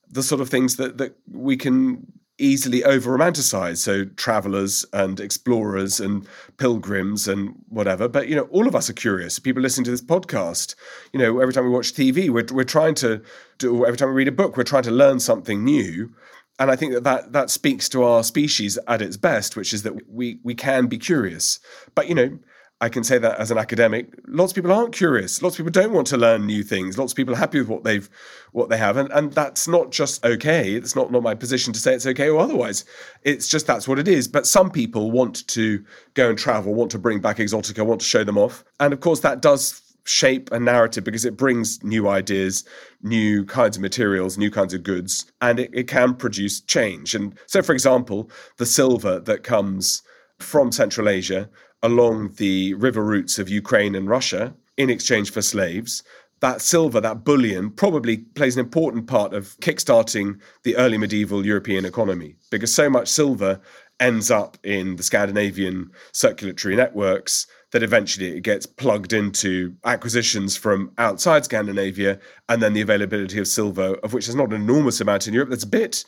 the 0.10 0.24
sort 0.24 0.42
of 0.42 0.50
things 0.50 0.76
that, 0.76 0.98
that 0.98 1.16
we 1.30 1.56
can 1.58 2.06
easily 2.42 2.84
over 2.84 3.18
romanticize. 3.18 3.78
So 3.78 4.06
travelers 4.06 4.86
and 4.94 5.20
explorers 5.20 6.00
and 6.00 6.28
pilgrims 6.58 7.28
and 7.28 7.56
whatever. 7.70 8.08
But 8.08 8.28
you 8.28 8.36
know, 8.36 8.48
all 8.52 8.68
of 8.68 8.76
us 8.76 8.90
are 8.90 8.94
curious. 8.94 9.40
People 9.40 9.62
listening 9.62 9.86
to 9.86 9.92
this 9.92 10.02
podcast, 10.02 10.76
you 11.14 11.20
know, 11.20 11.40
every 11.40 11.54
time 11.54 11.66
we 11.66 11.70
watch 11.70 11.94
TV, 11.94 12.30
we're 12.30 12.46
we're 12.52 12.64
trying 12.64 12.96
to 12.96 13.22
do. 13.58 13.86
Every 13.86 13.98
time 13.98 14.10
we 14.10 14.16
read 14.16 14.28
a 14.28 14.34
book, 14.34 14.58
we're 14.58 14.64
trying 14.64 14.84
to 14.84 14.92
learn 14.92 15.20
something 15.20 15.64
new. 15.64 16.14
And 16.60 16.70
I 16.70 16.76
think 16.76 16.94
that, 16.94 17.04
that 17.04 17.34
that 17.34 17.50
speaks 17.50 17.90
to 17.90 18.04
our 18.04 18.24
species 18.24 18.78
at 18.88 19.02
its 19.02 19.18
best, 19.18 19.56
which 19.56 19.74
is 19.74 19.84
that 19.84 20.10
we 20.10 20.40
we 20.44 20.56
can 20.56 20.88
be 20.88 20.98
curious. 20.98 21.60
But 21.96 22.08
you 22.10 22.16
know, 22.16 22.40
I 22.82 22.90
can 22.90 23.04
say 23.04 23.20
that 23.20 23.38
as 23.38 23.52
an 23.52 23.60
academic, 23.60 24.08
lots 24.28 24.52
of 24.52 24.56
people 24.56 24.72
aren't 24.72 24.92
curious. 24.92 25.44
Lots 25.44 25.54
of 25.54 25.58
people 25.64 25.82
don't 25.82 25.94
want 25.94 26.08
to 26.08 26.18
learn 26.18 26.48
new 26.48 26.64
things. 26.64 26.98
Lots 26.98 27.14
of 27.14 27.16
people 27.16 27.36
are 27.36 27.38
happy 27.38 27.60
with 27.60 27.70
what 27.70 27.84
they've 27.84 28.10
what 28.54 28.70
they 28.70 28.78
have. 28.78 28.98
And 28.98 29.12
and 29.12 29.32
that's 29.34 29.68
not 29.68 29.92
just 29.92 30.26
okay. 30.26 30.74
It's 30.74 30.96
not, 30.96 31.12
not 31.12 31.22
my 31.22 31.36
position 31.36 31.74
to 31.74 31.80
say 31.80 31.94
it's 31.94 32.08
okay 32.08 32.28
or 32.28 32.42
otherwise. 32.42 32.84
It's 33.22 33.48
just 33.48 33.68
that's 33.68 33.88
what 33.88 34.00
it 34.00 34.08
is. 34.08 34.28
But 34.28 34.48
some 34.48 34.72
people 34.72 35.12
want 35.12 35.48
to 35.50 35.86
go 36.16 36.30
and 36.30 36.38
travel, 36.40 36.74
want 36.74 36.90
to 36.92 37.00
bring 37.00 37.22
back 37.22 37.38
exotica, 37.38 37.86
want 37.86 38.02
to 38.02 38.08
show 38.08 38.24
them 38.24 38.40
off. 38.40 38.64
And 38.80 38.94
of 38.94 39.00
course 39.00 39.20
that 39.20 39.44
does 39.44 39.80
shape 40.06 40.52
a 40.52 40.60
narrative 40.60 41.04
because 41.04 41.24
it 41.24 41.38
brings 41.38 41.84
new 41.84 42.10
ideas, 42.10 42.66
new 43.04 43.46
kinds 43.46 43.78
of 43.78 43.84
materials, 43.84 44.40
new 44.40 44.50
kinds 44.50 44.74
of 44.74 44.82
goods, 44.82 45.32
and 45.42 45.60
it, 45.60 45.70
it 45.72 45.88
can 45.88 46.16
produce 46.16 46.62
change. 46.62 47.14
And 47.14 47.38
so 47.46 47.62
for 47.62 47.74
example, 47.74 48.32
the 48.58 48.66
silver 48.66 49.20
that 49.20 49.44
comes 49.44 50.02
from 50.40 50.72
Central 50.72 51.08
Asia 51.08 51.48
along 51.84 52.34
the 52.38 52.74
river 52.76 53.04
routes 53.04 53.40
of 53.40 53.50
Ukraine 53.50 53.96
and 53.96 54.08
Russia 54.08 54.54
in 54.78 54.90
exchange 54.90 55.32
for 55.32 55.42
slaves. 55.42 56.04
That 56.40 56.62
silver, 56.62 57.00
that 57.02 57.24
bullion, 57.24 57.70
probably 57.70 58.18
plays 58.18 58.56
an 58.56 58.66
important 58.66 59.06
part 59.08 59.34
of 59.34 59.56
kickstarting 59.62 60.40
the 60.64 60.76
early 60.76 60.98
medieval 60.98 61.46
European 61.46 61.86
economy 61.86 62.36
because 62.50 62.74
so 62.74 62.90
much 62.90 63.08
silver 63.08 63.62
ends 64.00 64.32
up 64.32 64.58
in 64.64 64.96
the 64.96 65.04
Scandinavian 65.04 65.92
circulatory 66.12 66.76
networks 66.76 67.46
that 67.72 67.84
eventually 67.84 68.36
it 68.36 68.42
gets 68.42 68.66
plugged 68.66 69.14
into 69.14 69.74
acquisitions 69.86 70.58
from 70.58 70.92
outside 70.98 71.46
Scandinavia 71.46 72.20
and 72.50 72.62
then 72.62 72.74
the 72.74 72.82
availability 72.82 73.40
of 73.40 73.48
silver, 73.48 73.94
of 74.04 74.12
which 74.12 74.26
there's 74.26 74.36
not 74.36 74.50
an 74.50 74.62
enormous 74.62 75.00
amount 75.00 75.28
in 75.28 75.34
Europe. 75.34 75.50
There's 75.50 75.64
a 75.64 75.68
bit, 75.68 76.04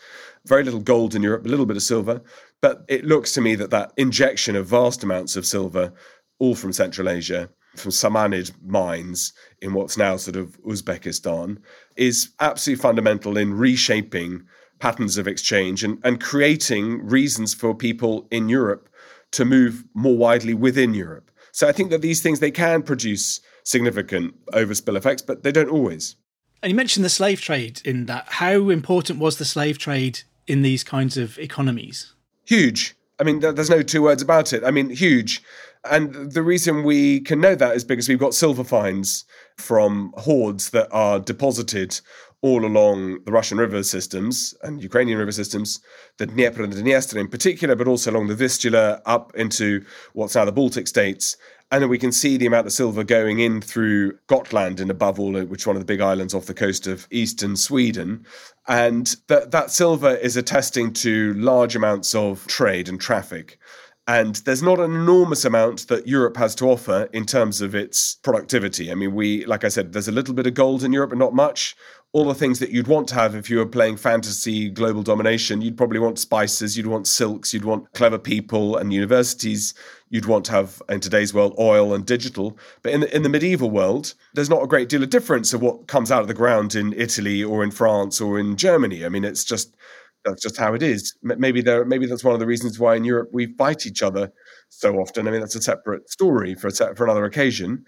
very 0.45 0.63
little 0.63 0.81
gold 0.81 1.15
in 1.15 1.23
Europe, 1.23 1.45
a 1.45 1.49
little 1.49 1.65
bit 1.65 1.77
of 1.77 1.83
silver. 1.83 2.21
But 2.63 2.85
it 2.87 3.03
looks 3.03 3.33
to 3.33 3.41
me 3.41 3.55
that 3.55 3.71
that 3.71 3.91
injection 3.97 4.55
of 4.55 4.67
vast 4.67 5.03
amounts 5.03 5.35
of 5.35 5.45
silver, 5.45 5.91
all 6.39 6.55
from 6.55 6.71
Central 6.71 7.09
Asia, 7.09 7.49
from 7.75 7.91
Samanid 7.91 8.53
mines 8.65 9.33
in 9.61 9.73
what's 9.73 9.97
now 9.97 10.15
sort 10.15 10.37
of 10.37 10.57
Uzbekistan, 10.61 11.57
is 11.97 12.29
absolutely 12.39 12.81
fundamental 12.81 13.35
in 13.35 13.53
reshaping 13.53 14.45
patterns 14.79 15.17
of 15.17 15.27
exchange 15.27 15.83
and, 15.83 15.99
and 16.05 16.21
creating 16.21 17.05
reasons 17.05 17.53
for 17.53 17.75
people 17.75 18.29
in 18.31 18.47
Europe 18.47 18.87
to 19.31 19.43
move 19.43 19.83
more 19.93 20.15
widely 20.15 20.53
within 20.53 20.93
Europe. 20.93 21.31
So 21.51 21.67
I 21.67 21.73
think 21.73 21.89
that 21.89 22.01
these 22.01 22.21
things 22.21 22.39
they 22.39 22.49
can 22.49 22.81
produce 22.81 23.41
significant 23.65 24.35
overspill 24.53 24.95
effects, 24.95 25.21
but 25.21 25.43
they 25.43 25.51
don't 25.51 25.69
always. 25.69 26.15
And 26.61 26.69
you 26.69 26.77
mentioned 26.77 27.03
the 27.03 27.09
slave 27.09 27.41
trade 27.41 27.81
in 27.83 28.05
that. 28.05 28.25
How 28.29 28.69
important 28.69 29.19
was 29.19 29.35
the 29.35 29.43
slave 29.43 29.79
trade 29.79 30.21
in 30.47 30.61
these 30.61 30.85
kinds 30.85 31.17
of 31.17 31.37
economies? 31.37 32.13
Huge. 32.45 32.95
I 33.19 33.23
mean, 33.23 33.39
there's 33.39 33.69
no 33.69 33.81
two 33.81 34.01
words 34.01 34.21
about 34.21 34.53
it. 34.53 34.63
I 34.63 34.71
mean, 34.71 34.89
huge. 34.89 35.41
And 35.89 36.31
the 36.31 36.41
reason 36.41 36.83
we 36.83 37.19
can 37.19 37.41
know 37.41 37.55
that 37.55 37.75
is 37.75 37.83
because 37.83 38.07
we've 38.07 38.19
got 38.19 38.33
silver 38.33 38.63
finds 38.63 39.25
from 39.57 40.13
hoards 40.17 40.71
that 40.71 40.87
are 40.91 41.19
deposited 41.19 41.99
all 42.43 42.65
along 42.65 43.23
the 43.23 43.31
Russian 43.31 43.57
river 43.57 43.81
systems 43.83 44.53
and 44.63 44.83
Ukrainian 44.83 45.17
river 45.17 45.31
systems, 45.31 45.79
the 46.17 46.25
Dnieper 46.25 46.61
and 46.61 46.73
the 46.73 46.81
Dniester 46.81 47.15
in 47.15 47.29
particular, 47.29 47.73
but 47.73 47.87
also 47.87 48.11
along 48.11 48.27
the 48.27 48.35
Vistula 48.35 49.01
up 49.05 49.33
into 49.35 49.83
what's 50.11 50.35
now 50.35 50.43
the 50.43 50.51
Baltic 50.51 50.89
states. 50.89 51.37
And 51.71 51.81
then 51.81 51.89
we 51.89 51.97
can 51.97 52.11
see 52.11 52.35
the 52.35 52.45
amount 52.45 52.67
of 52.67 52.73
silver 52.73 53.05
going 53.05 53.39
in 53.39 53.61
through 53.61 54.19
Gotland 54.27 54.81
and 54.81 54.91
above 54.91 55.21
all, 55.21 55.37
uh, 55.37 55.45
which 55.45 55.61
is 55.61 55.67
one 55.67 55.77
of 55.77 55.79
the 55.81 55.85
big 55.85 56.01
islands 56.01 56.33
off 56.33 56.45
the 56.45 56.53
coast 56.53 56.85
of 56.85 57.07
eastern 57.11 57.55
Sweden. 57.55 58.25
And 58.67 59.15
that, 59.27 59.51
that 59.51 59.71
silver 59.71 60.13
is 60.13 60.35
attesting 60.35 60.91
to 60.95 61.33
large 61.35 61.77
amounts 61.77 62.13
of 62.13 62.45
trade 62.47 62.89
and 62.89 62.99
traffic. 62.99 63.57
And 64.05 64.35
there's 64.45 64.61
not 64.61 64.81
an 64.81 64.93
enormous 64.93 65.45
amount 65.45 65.87
that 65.87 66.07
Europe 66.07 66.35
has 66.35 66.55
to 66.55 66.69
offer 66.69 67.07
in 67.13 67.25
terms 67.25 67.61
of 67.61 67.73
its 67.73 68.15
productivity. 68.15 68.91
I 68.91 68.95
mean, 68.95 69.15
we, 69.15 69.45
like 69.45 69.63
I 69.63 69.69
said, 69.69 69.93
there's 69.93 70.09
a 70.09 70.11
little 70.11 70.33
bit 70.33 70.45
of 70.45 70.53
gold 70.53 70.83
in 70.83 70.91
Europe, 70.91 71.11
but 71.11 71.19
not 71.19 71.33
much 71.33 71.73
all 72.13 72.25
the 72.25 72.35
things 72.35 72.59
that 72.59 72.69
you'd 72.69 72.87
want 72.87 73.07
to 73.07 73.15
have 73.15 73.33
if 73.33 73.49
you 73.49 73.57
were 73.57 73.65
playing 73.65 73.97
fantasy 73.97 74.69
global 74.69 75.01
domination. 75.01 75.61
You'd 75.61 75.77
probably 75.77 75.99
want 75.99 76.19
spices, 76.19 76.77
you'd 76.77 76.85
want 76.85 77.07
silks, 77.07 77.53
you'd 77.53 77.65
want 77.65 77.91
clever 77.93 78.19
people 78.19 78.77
and 78.77 78.93
universities. 78.93 79.73
You'd 80.09 80.27
want 80.27 80.45
to 80.45 80.51
have 80.51 80.79
in 80.89 80.99
today's 80.99 81.33
world 81.33 81.55
oil 81.57 81.91
and 81.91 82.05
digital. 82.05 82.55
But 82.83 82.93
in 82.93 82.99
the, 83.01 83.15
in 83.15 83.23
the 83.23 83.29
medieval 83.29 83.71
world, 83.71 84.13
there's 84.35 84.49
not 84.49 84.63
a 84.63 84.67
great 84.67 84.89
deal 84.89 85.01
of 85.01 85.09
difference 85.09 85.53
of 85.53 85.63
what 85.63 85.87
comes 85.87 86.11
out 86.11 86.21
of 86.21 86.27
the 86.27 86.35
ground 86.35 86.75
in 86.75 86.93
Italy 86.93 87.43
or 87.43 87.63
in 87.63 87.71
France 87.71 88.21
or 88.21 88.39
in 88.39 88.57
Germany. 88.57 89.05
I 89.05 89.09
mean, 89.09 89.23
it's 89.25 89.43
just 89.43 89.75
that's 90.23 90.41
just 90.41 90.57
how 90.57 90.75
it 90.75 90.83
is. 90.83 91.17
Maybe 91.23 91.61
there, 91.61 91.83
maybe 91.83 92.05
that's 92.05 92.23
one 92.23 92.35
of 92.35 92.39
the 92.39 92.45
reasons 92.45 92.79
why 92.79 92.95
in 92.95 93.05
Europe 93.05 93.29
we 93.33 93.55
fight 93.57 93.87
each 93.87 94.03
other 94.03 94.31
so 94.69 94.97
often. 94.97 95.27
I 95.27 95.31
mean, 95.31 95.41
that's 95.41 95.55
a 95.55 95.61
separate 95.61 96.09
story 96.09 96.53
for 96.53 96.67
a, 96.67 96.95
for 96.95 97.05
another 97.05 97.25
occasion. 97.25 97.83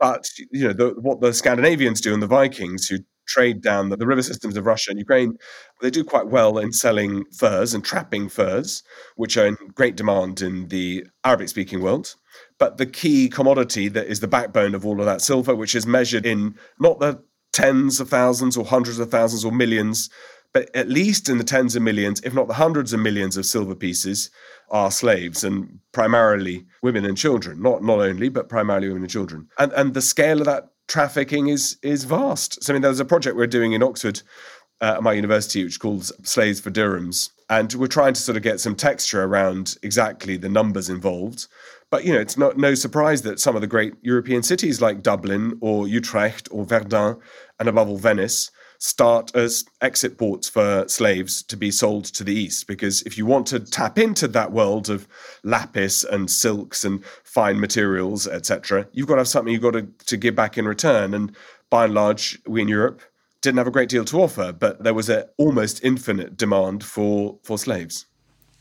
But 0.00 0.26
you 0.50 0.66
know, 0.66 0.72
the, 0.72 0.94
what 1.00 1.20
the 1.20 1.32
Scandinavians 1.32 2.00
do 2.00 2.12
and 2.12 2.22
the 2.22 2.26
Vikings, 2.26 2.88
who 2.88 2.98
trade 3.28 3.60
down 3.60 3.90
the, 3.90 3.96
the, 3.96 4.06
river 4.06 4.22
systems 4.22 4.56
of 4.56 4.66
Russia 4.66 4.90
and 4.90 4.98
Ukraine, 4.98 5.36
they 5.80 5.90
do 5.90 6.02
quite 6.02 6.28
well 6.28 6.58
in 6.58 6.72
selling 6.72 7.24
furs 7.26 7.74
and 7.74 7.84
trapping 7.84 8.28
furs, 8.28 8.82
which 9.16 9.36
are 9.36 9.46
in 9.46 9.56
great 9.74 9.96
demand 9.96 10.40
in 10.40 10.68
the 10.68 11.06
Arabic 11.24 11.48
speaking 11.48 11.80
world. 11.82 12.14
But 12.58 12.78
the 12.78 12.86
key 12.86 13.28
commodity 13.28 13.88
that 13.88 14.06
is 14.06 14.20
the 14.20 14.28
backbone 14.28 14.74
of 14.74 14.84
all 14.84 14.98
of 15.00 15.06
that 15.06 15.22
silver, 15.22 15.54
which 15.54 15.74
is 15.74 15.86
measured 15.86 16.26
in 16.26 16.56
not 16.80 16.98
the 16.98 17.22
tens 17.52 18.00
of 18.00 18.08
thousands 18.08 18.56
or 18.56 18.64
hundreds 18.64 18.98
of 18.98 19.10
thousands 19.10 19.44
or 19.44 19.52
millions, 19.52 20.10
but 20.52 20.74
at 20.74 20.88
least 20.88 21.28
in 21.28 21.38
the 21.38 21.44
tens 21.44 21.76
of 21.76 21.82
millions, 21.82 22.20
if 22.22 22.34
not 22.34 22.48
the 22.48 22.54
hundreds 22.54 22.92
of 22.92 23.00
millions 23.00 23.36
of 23.36 23.46
silver 23.46 23.74
pieces, 23.74 24.30
are 24.70 24.90
slaves 24.90 25.44
and 25.44 25.78
primarily 25.92 26.66
women 26.82 27.04
and 27.04 27.16
children. 27.16 27.60
Not 27.62 27.82
not 27.82 28.00
only, 28.00 28.28
but 28.28 28.48
primarily 28.48 28.88
women 28.88 29.02
and 29.02 29.10
children. 29.10 29.48
And 29.58 29.72
and 29.72 29.94
the 29.94 30.02
scale 30.02 30.40
of 30.40 30.46
that 30.46 30.68
trafficking 30.88 31.48
is 31.48 31.76
is 31.82 32.04
vast. 32.04 32.62
So 32.62 32.72
I 32.72 32.74
mean, 32.74 32.82
there's 32.82 33.00
a 33.00 33.04
project 33.04 33.36
we're 33.36 33.46
doing 33.46 33.72
in 33.72 33.82
Oxford 33.82 34.22
uh, 34.80 34.94
at 34.96 35.02
my 35.02 35.12
university, 35.12 35.62
which 35.62 35.74
is 35.74 35.78
called 35.78 36.04
Slaves 36.26 36.60
for 36.60 36.70
Dirhams, 36.70 37.30
and 37.48 37.72
we're 37.74 37.86
trying 37.86 38.14
to 38.14 38.20
sort 38.20 38.36
of 38.36 38.42
get 38.42 38.60
some 38.60 38.74
texture 38.74 39.22
around 39.22 39.76
exactly 39.82 40.36
the 40.36 40.48
numbers 40.48 40.88
involved. 40.88 41.46
But 41.90 42.04
you 42.04 42.12
know, 42.12 42.20
it's 42.20 42.36
not 42.36 42.58
no 42.58 42.74
surprise 42.74 43.22
that 43.22 43.40
some 43.40 43.54
of 43.54 43.60
the 43.60 43.66
great 43.66 43.94
European 44.02 44.42
cities 44.42 44.80
like 44.80 45.02
Dublin 45.02 45.58
or 45.60 45.86
Utrecht 45.86 46.48
or 46.50 46.64
Verdun, 46.64 47.16
and 47.60 47.68
above 47.68 47.88
all 47.88 47.98
Venice, 47.98 48.50
start 48.78 49.34
as 49.34 49.64
exit 49.82 50.16
ports 50.18 50.48
for 50.48 50.86
slaves 50.88 51.42
to 51.42 51.56
be 51.56 51.70
sold 51.70 52.04
to 52.06 52.24
the 52.24 52.34
east. 52.34 52.66
Because 52.66 53.02
if 53.02 53.18
you 53.18 53.26
want 53.26 53.46
to 53.48 53.60
tap 53.60 53.98
into 53.98 54.28
that 54.28 54.52
world 54.52 54.88
of 54.88 55.06
lapis 55.42 56.04
and 56.04 56.30
silks 56.30 56.84
and 56.84 57.04
fine 57.24 57.60
materials, 57.60 58.26
etc., 58.26 58.86
you've 58.92 59.08
got 59.08 59.16
to 59.16 59.20
have 59.20 59.28
something 59.28 59.52
you've 59.52 59.62
got 59.62 59.72
to, 59.72 59.86
to 60.06 60.16
give 60.16 60.34
back 60.34 60.56
in 60.56 60.66
return. 60.66 61.12
And 61.12 61.34
by 61.70 61.84
and 61.84 61.94
large, 61.94 62.38
we 62.46 62.62
in 62.62 62.68
Europe 62.68 63.02
didn't 63.40 63.58
have 63.58 63.66
a 63.66 63.72
great 63.72 63.88
deal 63.88 64.04
to 64.04 64.20
offer, 64.20 64.52
but 64.52 64.82
there 64.82 64.94
was 64.94 65.08
an 65.08 65.24
almost 65.36 65.82
infinite 65.84 66.36
demand 66.36 66.82
for 66.84 67.38
for 67.42 67.58
slaves. 67.58 68.06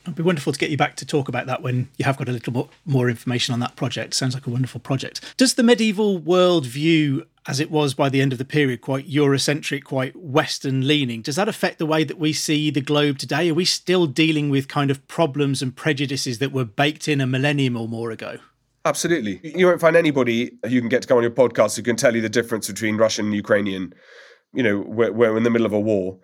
It'd 0.04 0.16
be 0.16 0.24
wonderful 0.24 0.54
to 0.54 0.60
get 0.60 0.70
you 0.70 0.78
back 0.78 0.96
to 0.98 1.06
talk 1.06 1.28
about 1.28 1.48
that 1.48 1.62
when 1.62 1.90
you 1.98 2.06
have 2.06 2.16
got 2.16 2.30
a 2.30 2.32
little 2.32 2.54
more, 2.54 2.70
more 2.86 3.10
information 3.10 3.54
on 3.54 3.60
that 3.60 3.76
project. 3.76 4.14
Sounds 4.14 4.34
like 4.34 4.48
a 4.48 4.50
wonderful 4.50 4.80
project. 4.80 5.36
Does 5.36 5.56
the 5.56 5.64
medieval 5.64 6.18
world 6.18 6.66
view, 6.66 7.26
as 7.48 7.60
it 7.60 7.72
was 7.72 7.94
by 7.94 8.10
the 8.10 8.22
end 8.22 8.34
of 8.34 8.38
the 8.38 8.46
period, 8.46 8.82
quite 8.82 9.10
Eurocentric, 9.10 9.86
quite 9.86 10.16
Western 10.16 10.86
leaning, 10.86 11.22
does 11.22 11.38
that 11.38 11.48
affect 11.48 11.80
the 11.80 11.86
way 11.86 12.04
that 12.04 12.20
we 12.20 12.34
see 12.34 12.70
the 12.70 12.82
globe 12.82 13.18
today? 13.18 13.50
Are 13.50 13.54
we 13.54 13.66
still 13.66 14.06
dealing 14.06 14.50
with 14.50 14.68
kind 14.68 14.92
of 14.92 15.08
problems 15.08 15.62
and 15.62 15.76
prejudices 15.76 16.40
that 16.40 16.52
were 16.52 16.66
baked 16.66 17.08
in 17.08 17.22
a 17.22 17.28
millennium 17.28 17.78
or 17.78 17.88
more 17.88 18.12
ago? 18.12 18.38
Absolutely. 18.84 19.40
You 19.44 19.68
won't 19.68 19.82
find 19.82 19.96
anybody 19.96 20.52
you 20.68 20.82
can 20.82 20.90
get 20.90 21.02
to 21.02 21.08
come 21.08 21.18
on 21.18 21.24
your 21.24 21.32
podcast 21.32 21.76
who 21.76 21.84
can 21.84 21.96
tell 21.96 22.16
you 22.16 22.22
the 22.22 22.30
difference 22.30 22.68
between 22.68 22.98
Russian 22.98 23.26
and 23.28 23.36
Ukrainian. 23.36 23.94
You 24.54 24.64
know, 24.64 24.80
we're, 24.80 25.12
we're 25.12 25.38
in 25.38 25.44
the 25.44 25.50
middle 25.50 25.66
of 25.66 25.74
a 25.74 25.80
war 25.80 26.20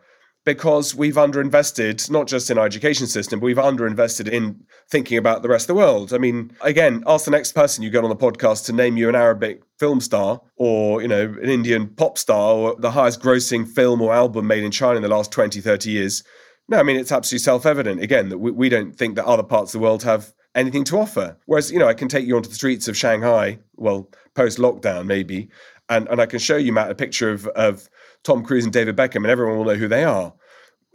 because 0.45 0.93
we've 0.93 1.15
underinvested 1.15 2.09
not 2.09 2.27
just 2.27 2.49
in 2.49 2.57
our 2.57 2.65
education 2.65 3.07
system, 3.07 3.39
but 3.39 3.45
we've 3.45 3.57
underinvested 3.57 4.27
in 4.27 4.63
thinking 4.89 5.17
about 5.17 5.41
the 5.41 5.47
rest 5.47 5.63
of 5.63 5.67
the 5.67 5.75
world. 5.75 6.13
I 6.13 6.17
mean, 6.17 6.55
again, 6.61 7.03
ask 7.07 7.25
the 7.25 7.31
next 7.31 7.53
person 7.53 7.83
you 7.83 7.89
get 7.89 8.03
on 8.03 8.09
the 8.09 8.15
podcast 8.15 8.65
to 8.65 8.73
name 8.73 8.97
you 8.97 9.07
an 9.07 9.15
Arabic 9.15 9.61
film 9.79 10.01
star 10.01 10.41
or, 10.57 11.01
you 11.01 11.07
know, 11.07 11.23
an 11.23 11.49
Indian 11.49 11.87
pop 11.87 12.17
star 12.17 12.53
or 12.53 12.75
the 12.75 12.91
highest 12.91 13.21
grossing 13.21 13.67
film 13.67 14.01
or 14.01 14.13
album 14.13 14.47
made 14.47 14.63
in 14.63 14.71
China 14.71 14.97
in 14.97 15.01
the 15.01 15.07
last 15.07 15.31
20, 15.31 15.61
30 15.61 15.89
years. 15.89 16.23
No, 16.67 16.77
I 16.77 16.83
mean, 16.83 16.97
it's 16.97 17.11
absolutely 17.11 17.43
self 17.43 17.65
evident, 17.65 18.01
again, 18.01 18.29
that 18.29 18.37
we, 18.37 18.51
we 18.51 18.69
don't 18.69 18.95
think 18.95 19.15
that 19.15 19.25
other 19.25 19.43
parts 19.43 19.73
of 19.73 19.79
the 19.79 19.83
world 19.83 20.03
have 20.03 20.33
anything 20.55 20.83
to 20.85 20.97
offer. 20.97 21.37
Whereas, 21.45 21.71
you 21.71 21.79
know, 21.79 21.87
I 21.87 21.93
can 21.93 22.07
take 22.07 22.25
you 22.25 22.35
onto 22.35 22.49
the 22.49 22.55
streets 22.55 22.87
of 22.87 22.97
Shanghai, 22.97 23.59
well, 23.75 24.09
post 24.33 24.57
lockdown 24.57 25.05
maybe, 25.05 25.49
and, 25.89 26.07
and 26.07 26.21
I 26.21 26.25
can 26.25 26.39
show 26.39 26.57
you, 26.57 26.71
Matt, 26.71 26.91
a 26.91 26.95
picture 26.95 27.29
of, 27.29 27.47
of 27.47 27.89
Tom 28.23 28.43
Cruise 28.43 28.63
and 28.63 28.73
David 28.73 28.95
Beckham, 28.95 29.17
and 29.17 29.27
everyone 29.27 29.57
will 29.57 29.65
know 29.65 29.75
who 29.75 29.87
they 29.87 30.03
are. 30.03 30.33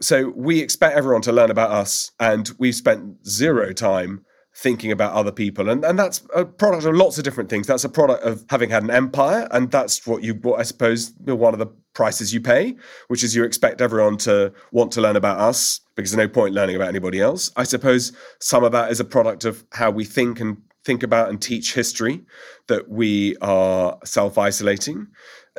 So 0.01 0.29
we 0.35 0.59
expect 0.59 0.95
everyone 0.95 1.21
to 1.23 1.31
learn 1.31 1.51
about 1.51 1.71
us, 1.71 2.11
and 2.19 2.49
we've 2.57 2.75
spent 2.75 3.27
zero 3.27 3.73
time 3.73 4.25
thinking 4.55 4.91
about 4.91 5.13
other 5.13 5.31
people. 5.31 5.69
And, 5.69 5.85
and 5.85 5.97
that's 5.97 6.21
a 6.35 6.43
product 6.43 6.85
of 6.85 6.95
lots 6.95 7.17
of 7.17 7.23
different 7.23 7.49
things. 7.49 7.67
That's 7.67 7.83
a 7.83 7.89
product 7.89 8.23
of 8.23 8.45
having 8.49 8.69
had 8.69 8.83
an 8.83 8.91
empire, 8.91 9.47
and 9.51 9.69
that's 9.71 10.05
what 10.07 10.23
you, 10.23 10.35
what 10.35 10.59
I 10.59 10.63
suppose, 10.63 11.13
one 11.25 11.53
of 11.53 11.59
the 11.59 11.67
prices 11.93 12.33
you 12.33 12.41
pay, 12.41 12.75
which 13.07 13.23
is 13.23 13.35
you 13.35 13.43
expect 13.43 13.81
everyone 13.81 14.17
to 14.17 14.53
want 14.71 14.91
to 14.93 15.01
learn 15.01 15.15
about 15.15 15.39
us 15.39 15.81
because 15.95 16.11
there's 16.11 16.27
no 16.27 16.31
point 16.31 16.53
learning 16.53 16.75
about 16.75 16.87
anybody 16.87 17.19
else. 17.19 17.51
I 17.57 17.63
suppose 17.63 18.13
some 18.39 18.63
of 18.63 18.71
that 18.71 18.91
is 18.91 18.99
a 18.99 19.05
product 19.05 19.43
of 19.43 19.65
how 19.73 19.91
we 19.91 20.05
think 20.05 20.39
and 20.39 20.57
think 20.85 21.03
about 21.03 21.29
and 21.29 21.41
teach 21.41 21.73
history, 21.73 22.21
that 22.67 22.89
we 22.89 23.35
are 23.37 23.97
self 24.05 24.37
isolating. 24.37 25.07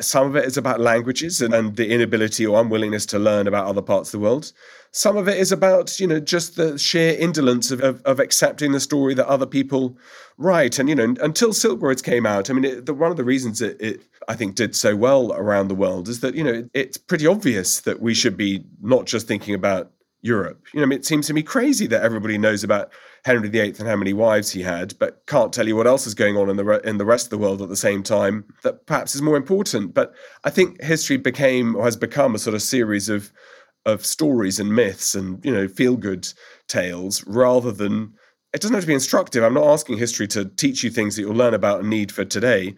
Some 0.00 0.26
of 0.26 0.36
it 0.36 0.44
is 0.44 0.56
about 0.56 0.80
languages 0.80 1.40
and, 1.40 1.54
and, 1.54 1.76
the 1.76 1.90
inability 1.90 2.46
or 2.46 2.60
unwillingness 2.60 3.06
to 3.06 3.18
learn 3.18 3.46
about 3.46 3.66
other 3.66 3.82
parts 3.82 4.08
of 4.08 4.20
the 4.20 4.24
world. 4.24 4.52
Some 4.92 5.16
of 5.16 5.28
it 5.28 5.38
is 5.38 5.52
about, 5.52 6.00
you 6.00 6.06
know, 6.06 6.20
just 6.20 6.56
the 6.56 6.78
sheer 6.78 7.16
indolence 7.18 7.70
of, 7.70 7.80
of, 7.80 8.02
of 8.02 8.18
accepting 8.18 8.72
the 8.72 8.80
story 8.80 9.14
that 9.14 9.26
other 9.28 9.46
people 9.46 9.96
write. 10.36 10.78
And, 10.78 10.88
you 10.88 10.94
know, 10.94 11.14
until 11.20 11.52
Silk 11.52 11.80
Roads 11.80 12.02
came 12.02 12.26
out, 12.26 12.50
I 12.50 12.54
mean, 12.54 12.64
it, 12.64 12.86
the, 12.86 12.94
one 12.94 13.10
of 13.10 13.16
the 13.16 13.24
reasons 13.24 13.62
it, 13.62 13.80
it, 13.80 14.02
I 14.28 14.34
think, 14.34 14.54
did 14.56 14.74
so 14.74 14.96
well 14.96 15.32
around 15.32 15.68
the 15.68 15.74
world 15.74 16.08
is 16.08 16.20
that, 16.20 16.34
you 16.34 16.42
know, 16.42 16.68
it's 16.74 16.96
pretty 16.96 17.26
obvious 17.26 17.80
that 17.80 18.00
we 18.00 18.14
should 18.14 18.36
be 18.36 18.64
not 18.80 19.06
just 19.06 19.28
thinking 19.28 19.54
about 19.54 19.92
Europe. 20.22 20.66
You 20.72 20.80
know, 20.80 20.84
I 20.84 20.86
mean, 20.86 20.98
it 20.98 21.06
seems 21.06 21.26
to 21.26 21.34
me 21.34 21.42
crazy 21.42 21.86
that 21.86 22.02
everybody 22.02 22.36
knows 22.36 22.62
about 22.62 22.92
Henry 23.24 23.48
VIII 23.48 23.74
and 23.78 23.88
how 23.88 23.96
many 23.96 24.12
wives 24.12 24.50
he 24.50 24.62
had, 24.62 24.98
but 24.98 25.22
can't 25.26 25.52
tell 25.52 25.66
you 25.66 25.76
what 25.76 25.86
else 25.86 26.06
is 26.06 26.14
going 26.14 26.36
on 26.36 26.50
in 26.50 26.56
the 26.56 26.64
re- 26.64 26.80
in 26.84 26.98
the 26.98 27.04
rest 27.04 27.26
of 27.26 27.30
the 27.30 27.38
world 27.38 27.62
at 27.62 27.68
the 27.68 27.76
same 27.76 28.02
time. 28.02 28.44
That 28.62 28.86
perhaps 28.86 29.14
is 29.14 29.22
more 29.22 29.36
important. 29.36 29.94
But 29.94 30.14
I 30.44 30.50
think 30.50 30.82
history 30.82 31.16
became 31.16 31.74
or 31.74 31.84
has 31.84 31.96
become 31.96 32.34
a 32.34 32.38
sort 32.38 32.54
of 32.54 32.62
series 32.62 33.08
of 33.08 33.32
of 33.86 34.04
stories 34.04 34.60
and 34.60 34.74
myths 34.74 35.14
and 35.14 35.42
you 35.44 35.52
know 35.52 35.66
feel 35.66 35.96
good 35.96 36.30
tales 36.68 37.24
rather 37.26 37.72
than 37.72 38.12
it 38.52 38.60
doesn't 38.60 38.74
have 38.74 38.82
to 38.82 38.88
be 38.88 38.94
instructive. 38.94 39.44
I'm 39.44 39.54
not 39.54 39.66
asking 39.66 39.98
history 39.98 40.26
to 40.28 40.44
teach 40.44 40.82
you 40.82 40.90
things 40.90 41.16
that 41.16 41.22
you'll 41.22 41.34
learn 41.34 41.54
about 41.54 41.80
and 41.80 41.90
need 41.90 42.10
for 42.10 42.24
today. 42.24 42.74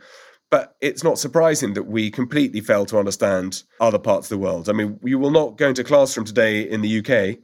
But 0.52 0.76
it's 0.82 1.02
not 1.02 1.18
surprising 1.18 1.72
that 1.72 1.84
we 1.84 2.10
completely 2.10 2.60
fail 2.60 2.84
to 2.84 2.98
understand 2.98 3.62
other 3.80 3.98
parts 3.98 4.26
of 4.26 4.38
the 4.38 4.44
world. 4.44 4.68
I 4.68 4.72
mean, 4.72 5.00
you 5.02 5.18
will 5.18 5.30
not 5.30 5.56
go 5.56 5.70
into 5.70 5.82
classroom 5.82 6.26
today 6.26 6.60
in 6.60 6.82
the 6.82 6.98
UK 6.98 7.38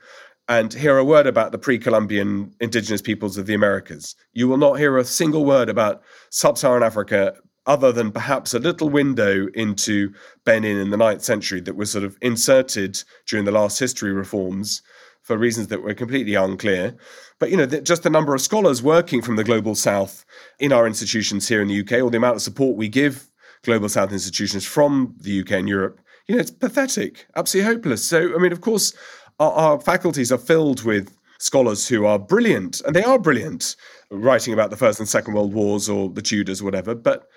and 0.46 0.74
hear 0.74 0.98
a 0.98 1.04
word 1.04 1.26
about 1.26 1.50
the 1.50 1.58
pre 1.58 1.78
Columbian 1.78 2.54
indigenous 2.60 3.00
peoples 3.00 3.38
of 3.38 3.46
the 3.46 3.54
Americas. 3.54 4.14
You 4.34 4.46
will 4.46 4.58
not 4.58 4.74
hear 4.74 4.98
a 4.98 5.06
single 5.06 5.46
word 5.46 5.70
about 5.70 6.02
sub 6.28 6.58
Saharan 6.58 6.82
Africa 6.82 7.32
other 7.64 7.92
than 7.92 8.12
perhaps 8.12 8.52
a 8.52 8.58
little 8.58 8.90
window 8.90 9.46
into 9.54 10.12
Benin 10.44 10.76
in 10.76 10.90
the 10.90 10.98
ninth 10.98 11.24
century 11.24 11.62
that 11.62 11.76
was 11.76 11.90
sort 11.90 12.04
of 12.04 12.18
inserted 12.20 13.02
during 13.26 13.46
the 13.46 13.52
last 13.52 13.78
history 13.78 14.12
reforms 14.12 14.82
for 15.28 15.36
reasons 15.36 15.68
that 15.68 15.82
were 15.82 15.92
completely 15.92 16.34
unclear. 16.34 16.96
But 17.38 17.50
you 17.50 17.56
know, 17.58 17.66
just 17.66 18.02
the 18.02 18.10
number 18.10 18.34
of 18.34 18.40
scholars 18.40 18.82
working 18.82 19.20
from 19.20 19.36
the 19.36 19.44
global 19.44 19.74
south 19.74 20.24
in 20.58 20.72
our 20.72 20.86
institutions 20.86 21.46
here 21.46 21.60
in 21.60 21.68
the 21.68 21.80
UK, 21.80 22.02
or 22.02 22.10
the 22.10 22.16
amount 22.16 22.36
of 22.36 22.42
support 22.42 22.78
we 22.78 22.88
give 22.88 23.30
global 23.62 23.90
south 23.90 24.10
institutions 24.10 24.64
from 24.64 25.14
the 25.20 25.40
UK 25.40 25.52
and 25.52 25.68
Europe, 25.68 26.00
you 26.26 26.34
know, 26.34 26.40
it's 26.40 26.50
pathetic, 26.50 27.26
absolutely 27.36 27.74
hopeless. 27.74 28.08
So, 28.08 28.34
I 28.34 28.38
mean, 28.38 28.52
of 28.52 28.62
course, 28.62 28.94
our, 29.38 29.52
our 29.52 29.80
faculties 29.80 30.32
are 30.32 30.38
filled 30.38 30.82
with 30.84 31.14
scholars 31.38 31.86
who 31.86 32.06
are 32.06 32.18
brilliant, 32.18 32.80
and 32.86 32.96
they 32.96 33.04
are 33.04 33.18
brilliant, 33.18 33.76
writing 34.10 34.54
about 34.54 34.70
the 34.70 34.78
First 34.78 34.98
and 34.98 35.08
Second 35.08 35.34
World 35.34 35.52
Wars 35.52 35.90
or 35.90 36.08
the 36.08 36.22
Tudors, 36.22 36.62
or 36.62 36.64
whatever. 36.64 36.94
But 36.94 37.28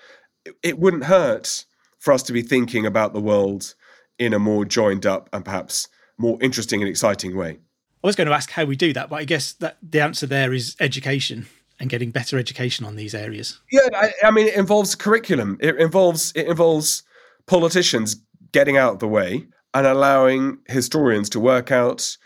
it, 0.46 0.54
it 0.62 0.78
wouldn't 0.78 1.04
hurt 1.04 1.66
for 1.98 2.14
us 2.14 2.22
to 2.22 2.32
be 2.32 2.40
thinking 2.40 2.86
about 2.86 3.12
the 3.12 3.20
world 3.20 3.74
in 4.18 4.32
a 4.32 4.38
more 4.38 4.64
joined 4.64 5.04
up 5.04 5.28
and 5.34 5.44
perhaps 5.44 5.88
more 6.16 6.38
interesting 6.40 6.80
and 6.80 6.88
exciting 6.88 7.36
way. 7.36 7.58
I 8.02 8.06
was 8.06 8.16
going 8.16 8.26
to 8.26 8.34
ask 8.34 8.50
how 8.50 8.64
we 8.64 8.76
do 8.76 8.92
that, 8.94 9.08
but 9.08 9.16
I 9.16 9.24
guess 9.24 9.52
that 9.54 9.76
the 9.82 10.00
answer 10.00 10.26
there 10.26 10.52
is 10.52 10.76
education 10.80 11.46
and 11.78 11.88
getting 11.88 12.10
better 12.10 12.38
education 12.38 12.84
on 12.84 12.96
these 12.96 13.14
areas. 13.14 13.60
Yeah, 13.70 13.88
I, 13.94 14.12
I 14.24 14.30
mean, 14.30 14.48
it 14.48 14.54
involves 14.54 14.94
curriculum. 14.94 15.58
It 15.60 15.76
involves 15.76 16.32
it 16.34 16.46
involves 16.46 17.02
politicians 17.46 18.16
getting 18.52 18.76
out 18.76 18.94
of 18.94 18.98
the 18.98 19.08
way 19.08 19.46
and 19.74 19.86
allowing 19.86 20.58
historians 20.68 21.30
to 21.30 21.40
work 21.40 21.70
out 21.72 22.16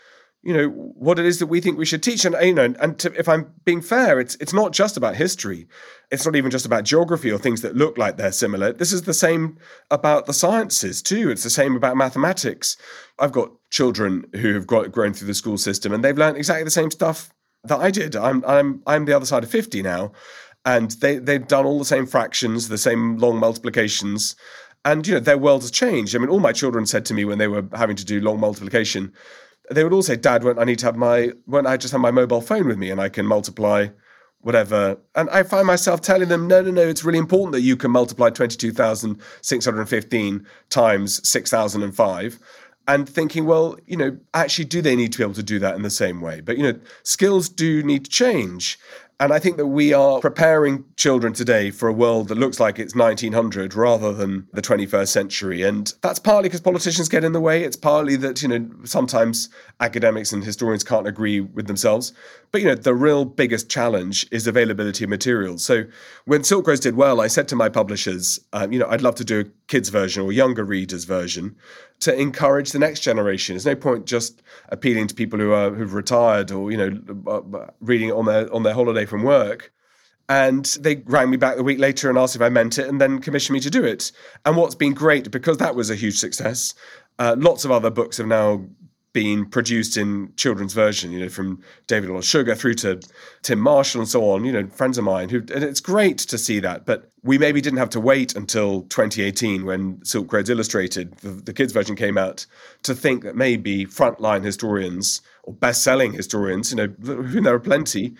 you 0.47 0.53
know 0.53 0.69
what 0.69 1.19
it 1.19 1.25
is 1.25 1.39
that 1.39 1.47
we 1.47 1.59
think 1.59 1.77
we 1.77 1.85
should 1.85 2.01
teach. 2.01 2.23
And 2.23 2.33
you 2.41 2.53
know 2.53 2.73
and 2.79 2.97
to, 2.99 3.13
if 3.19 3.27
i'm 3.27 3.53
being 3.65 3.81
fair 3.81 4.17
it's 4.17 4.35
it's 4.35 4.53
not 4.53 4.71
just 4.71 4.95
about 4.95 5.17
history. 5.17 5.67
It's 6.09 6.25
not 6.25 6.37
even 6.37 6.49
just 6.49 6.65
about 6.65 6.85
geography 6.85 7.29
or 7.29 7.37
things 7.37 7.61
that 7.63 7.75
look 7.75 7.97
like 7.97 8.15
they're 8.15 8.31
similar. 8.31 8.71
This 8.71 8.93
is 8.93 9.01
the 9.01 9.13
same 9.13 9.57
about 9.91 10.25
the 10.25 10.33
sciences 10.33 11.01
too. 11.01 11.29
It's 11.29 11.43
the 11.43 11.49
same 11.49 11.75
about 11.75 11.97
mathematics. 11.97 12.77
I've 13.19 13.33
got 13.33 13.51
children 13.71 14.25
who 14.35 14.53
have 14.53 14.65
got, 14.65 14.89
grown 14.89 15.13
through 15.13 15.27
the 15.27 15.33
school 15.33 15.57
system 15.57 15.91
and 15.91 16.01
they've 16.01 16.17
learned 16.17 16.37
exactly 16.37 16.63
the 16.63 16.71
same 16.71 16.91
stuff 16.91 17.29
that 17.65 17.81
i 17.81 17.91
did. 17.91 18.15
I'm 18.15 18.41
i'm 18.47 18.81
i'm 18.87 19.03
the 19.03 19.13
other 19.17 19.25
side 19.25 19.43
of 19.43 19.51
50 19.51 19.83
now 19.83 20.13
and 20.63 20.91
they 20.91 21.17
they've 21.17 21.45
done 21.45 21.65
all 21.65 21.77
the 21.77 21.93
same 21.93 22.07
fractions 22.07 22.69
the 22.69 22.77
same 22.77 23.17
long 23.17 23.37
multiplications. 23.37 24.37
And 24.85 25.05
you 25.05 25.15
know 25.15 25.19
their 25.19 25.37
world 25.37 25.63
has 25.63 25.71
changed. 25.71 26.15
I 26.15 26.19
mean 26.19 26.29
all 26.29 26.39
my 26.39 26.53
children 26.53 26.85
said 26.85 27.03
to 27.07 27.13
me 27.13 27.25
when 27.25 27.37
they 27.37 27.49
were 27.49 27.65
having 27.73 27.97
to 27.97 28.05
do 28.05 28.21
long 28.21 28.39
multiplication 28.39 29.11
they 29.69 29.83
would 29.83 29.93
all 29.93 30.01
say, 30.03 30.15
"Dad, 30.15 30.43
when 30.43 30.59
I 30.59 30.63
need 30.63 30.79
to 30.79 30.85
have 30.85 30.95
my 30.95 31.31
when 31.45 31.65
I 31.65 31.77
just 31.77 31.91
have 31.91 32.01
my 32.01 32.11
mobile 32.11 32.41
phone 32.41 32.67
with 32.67 32.77
me 32.77 32.89
and 32.89 33.01
I 33.01 33.09
can 33.09 33.25
multiply 33.25 33.87
whatever." 34.41 34.97
And 35.15 35.29
I 35.29 35.43
find 35.43 35.67
myself 35.67 36.01
telling 36.01 36.29
them, 36.29 36.47
"No, 36.47 36.61
no, 36.61 36.71
no, 36.71 36.87
it's 36.87 37.03
really 37.03 37.19
important 37.19 37.53
that 37.53 37.61
you 37.61 37.75
can 37.75 37.91
multiply 37.91 38.29
twenty-two 38.29 38.71
thousand 38.71 39.19
six 39.41 39.65
hundred 39.65 39.87
fifteen 39.89 40.45
times 40.69 41.27
six 41.27 41.51
thousand 41.51 41.83
and 41.83 41.95
five." 41.95 42.39
And 42.89 43.07
thinking, 43.07 43.45
well, 43.45 43.77
you 43.85 43.97
know, 43.97 44.17
actually, 44.33 44.63
do 44.63 44.81
they 44.81 44.95
need 44.95 45.11
to 45.11 45.17
be 45.17 45.23
able 45.25 45.33
to 45.33 45.43
do 45.43 45.59
that 45.59 45.75
in 45.75 45.81
the 45.81 45.89
same 45.89 46.21
way? 46.21 46.39
But 46.39 46.57
you 46.57 46.63
know, 46.63 46.79
skills 47.03 47.49
do 47.49 47.83
need 47.83 48.05
to 48.05 48.09
change, 48.11 48.79
and 49.19 49.33
I 49.33 49.39
think 49.39 49.57
that 49.57 49.65
we 49.65 49.93
are 49.93 50.19
preparing 50.19 50.85
children 50.95 51.33
today 51.33 51.71
for 51.71 51.89
a 51.89 51.93
world 51.93 52.27
that 52.27 52.37
looks 52.37 52.59
like 52.59 52.77
it's 52.77 52.93
1900 52.93 53.73
rather 53.73 54.13
than 54.13 54.47
the 54.53 54.61
21st 54.61 55.07
century. 55.07 55.63
And 55.63 55.91
that's 56.03 56.19
partly 56.19 56.49
because 56.49 56.61
politicians 56.61 57.09
get 57.09 57.23
in 57.23 57.31
the 57.31 57.41
way. 57.41 57.63
It's 57.63 57.75
partly 57.75 58.15
that, 58.17 58.43
you 58.43 58.47
know, 58.47 58.69
sometimes 58.83 59.49
academics 59.79 60.31
and 60.31 60.43
historians 60.43 60.83
can't 60.83 61.07
agree 61.07 61.39
with 61.39 61.65
themselves. 61.65 62.13
But, 62.51 62.61
you 62.61 62.67
know, 62.67 62.75
the 62.75 62.93
real 62.93 63.25
biggest 63.25 63.71
challenge 63.71 64.27
is 64.31 64.45
availability 64.45 65.03
of 65.03 65.09
materials. 65.09 65.63
So 65.63 65.85
when 66.25 66.43
Silk 66.43 66.67
Roads 66.67 66.81
did 66.81 66.95
well, 66.95 67.19
I 67.19 67.25
said 67.27 67.47
to 67.47 67.55
my 67.55 67.69
publishers, 67.69 68.39
um, 68.53 68.71
you 68.71 68.77
know, 68.77 68.87
I'd 68.87 69.01
love 69.01 69.15
to 69.15 69.25
do 69.25 69.39
a 69.39 69.45
kids 69.67 69.89
version 69.89 70.23
or 70.23 70.31
younger 70.31 70.63
readers 70.63 71.05
version 71.05 71.55
to 71.99 72.19
encourage 72.19 72.71
the 72.71 72.79
next 72.79 72.99
generation. 72.99 73.55
There's 73.55 73.65
no 73.65 73.75
point 73.75 74.05
just 74.05 74.41
appealing 74.69 75.07
to 75.07 75.15
people 75.15 75.39
who 75.39 75.51
are 75.51 75.71
who've 75.71 75.93
retired 75.93 76.51
or 76.51 76.71
you 76.71 76.77
know 76.77 76.99
uh, 77.25 77.57
uh, 77.57 77.67
reading 77.81 78.09
it 78.09 78.13
on 78.13 78.25
their 78.25 78.53
on 78.53 78.63
their 78.63 78.73
holiday 78.73 79.05
from 79.07 79.23
work. 79.23 79.71
And 80.29 80.65
they 80.81 80.97
rang 81.05 81.29
me 81.29 81.37
back 81.37 81.55
the 81.55 81.63
week 81.63 81.79
later 81.79 82.09
and 82.09 82.17
asked 82.17 82.35
if 82.35 82.41
I 82.41 82.49
meant 82.49 82.77
it, 82.77 82.87
and 82.87 82.99
then 82.99 83.19
commissioned 83.19 83.53
me 83.53 83.61
to 83.61 83.69
do 83.69 83.83
it. 83.83 84.11
And 84.45 84.57
what's 84.57 84.75
been 84.75 84.93
great 84.93 85.31
because 85.31 85.57
that 85.57 85.75
was 85.75 85.89
a 85.89 85.95
huge 85.95 86.17
success. 86.17 86.73
Uh, 87.17 87.35
lots 87.37 87.63
of 87.63 87.71
other 87.71 87.89
books 87.89 88.17
have 88.17 88.27
now 88.27 88.65
been 89.17 89.47
produced 89.47 89.97
in 89.97 90.31
children's 90.35 90.73
version, 90.73 91.11
you 91.11 91.19
know, 91.19 91.27
from 91.27 91.59
David 91.87 92.07
Olusoga 92.07 92.55
through 92.55 92.75
to 92.75 92.99
Tim 93.41 93.59
Marshall 93.59 94.01
and 94.01 94.07
so 94.07 94.29
on, 94.29 94.45
you 94.45 94.51
know, 94.51 94.67
friends 94.67 94.99
of 94.99 95.05
mine 95.05 95.29
who, 95.29 95.37
and 95.39 95.63
it's 95.63 95.79
great 95.79 96.19
to 96.19 96.37
see 96.37 96.59
that. 96.59 96.85
But 96.85 97.09
we 97.23 97.39
maybe 97.39 97.59
didn't 97.59 97.79
have 97.79 97.89
to 97.89 97.99
wait 97.99 98.35
until 98.35 98.83
2018 98.83 99.65
when 99.65 100.05
Silk 100.05 100.31
Roads 100.31 100.51
Illustrated, 100.51 101.17
the, 101.17 101.29
the 101.29 101.51
kids 101.51 101.73
version 101.73 101.95
came 101.95 102.15
out, 102.15 102.45
to 102.83 102.93
think 102.93 103.23
that 103.23 103.35
maybe 103.35 103.87
frontline 103.87 104.43
historians 104.43 105.21
or 105.41 105.53
best 105.53 105.81
selling 105.81 106.13
historians, 106.13 106.69
you 106.69 106.77
know, 106.77 106.87
there 106.99 107.55
are 107.55 107.59
plenty, 107.59 108.13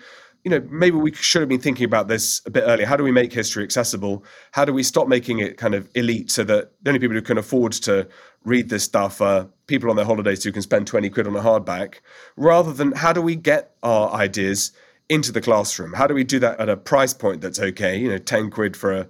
you 0.48 0.58
know, 0.58 0.66
maybe 0.70 0.96
we 0.96 1.12
should 1.12 1.42
have 1.42 1.48
been 1.50 1.60
thinking 1.60 1.84
about 1.84 2.08
this 2.08 2.40
a 2.46 2.50
bit 2.50 2.64
earlier. 2.66 2.86
How 2.86 2.96
do 2.96 3.04
we 3.04 3.12
make 3.12 3.34
history 3.34 3.62
accessible? 3.62 4.24
How 4.52 4.64
do 4.64 4.72
we 4.72 4.82
stop 4.82 5.06
making 5.06 5.40
it 5.40 5.58
kind 5.58 5.74
of 5.74 5.90
elite 5.94 6.30
so 6.30 6.42
that 6.44 6.72
the 6.82 6.88
only 6.88 7.00
people 7.00 7.14
who 7.14 7.20
can 7.20 7.36
afford 7.36 7.72
to 7.72 8.08
read 8.44 8.70
this 8.70 8.82
stuff 8.82 9.20
are 9.20 9.46
people 9.66 9.90
on 9.90 9.96
their 9.96 10.06
holidays 10.06 10.42
who 10.42 10.50
can 10.50 10.62
spend 10.62 10.86
20 10.86 11.10
quid 11.10 11.26
on 11.26 11.36
a 11.36 11.42
hardback, 11.42 11.96
rather 12.36 12.72
than 12.72 12.92
how 12.92 13.12
do 13.12 13.20
we 13.20 13.36
get 13.36 13.74
our 13.82 14.10
ideas 14.12 14.72
into 15.10 15.32
the 15.32 15.42
classroom? 15.42 15.92
How 15.92 16.06
do 16.06 16.14
we 16.14 16.24
do 16.24 16.38
that 16.38 16.58
at 16.58 16.70
a 16.70 16.76
price 16.78 17.12
point 17.12 17.42
that's 17.42 17.60
okay? 17.60 17.98
You 17.98 18.08
know, 18.08 18.18
10 18.18 18.50
quid 18.50 18.74
for 18.74 18.92
a 18.92 19.06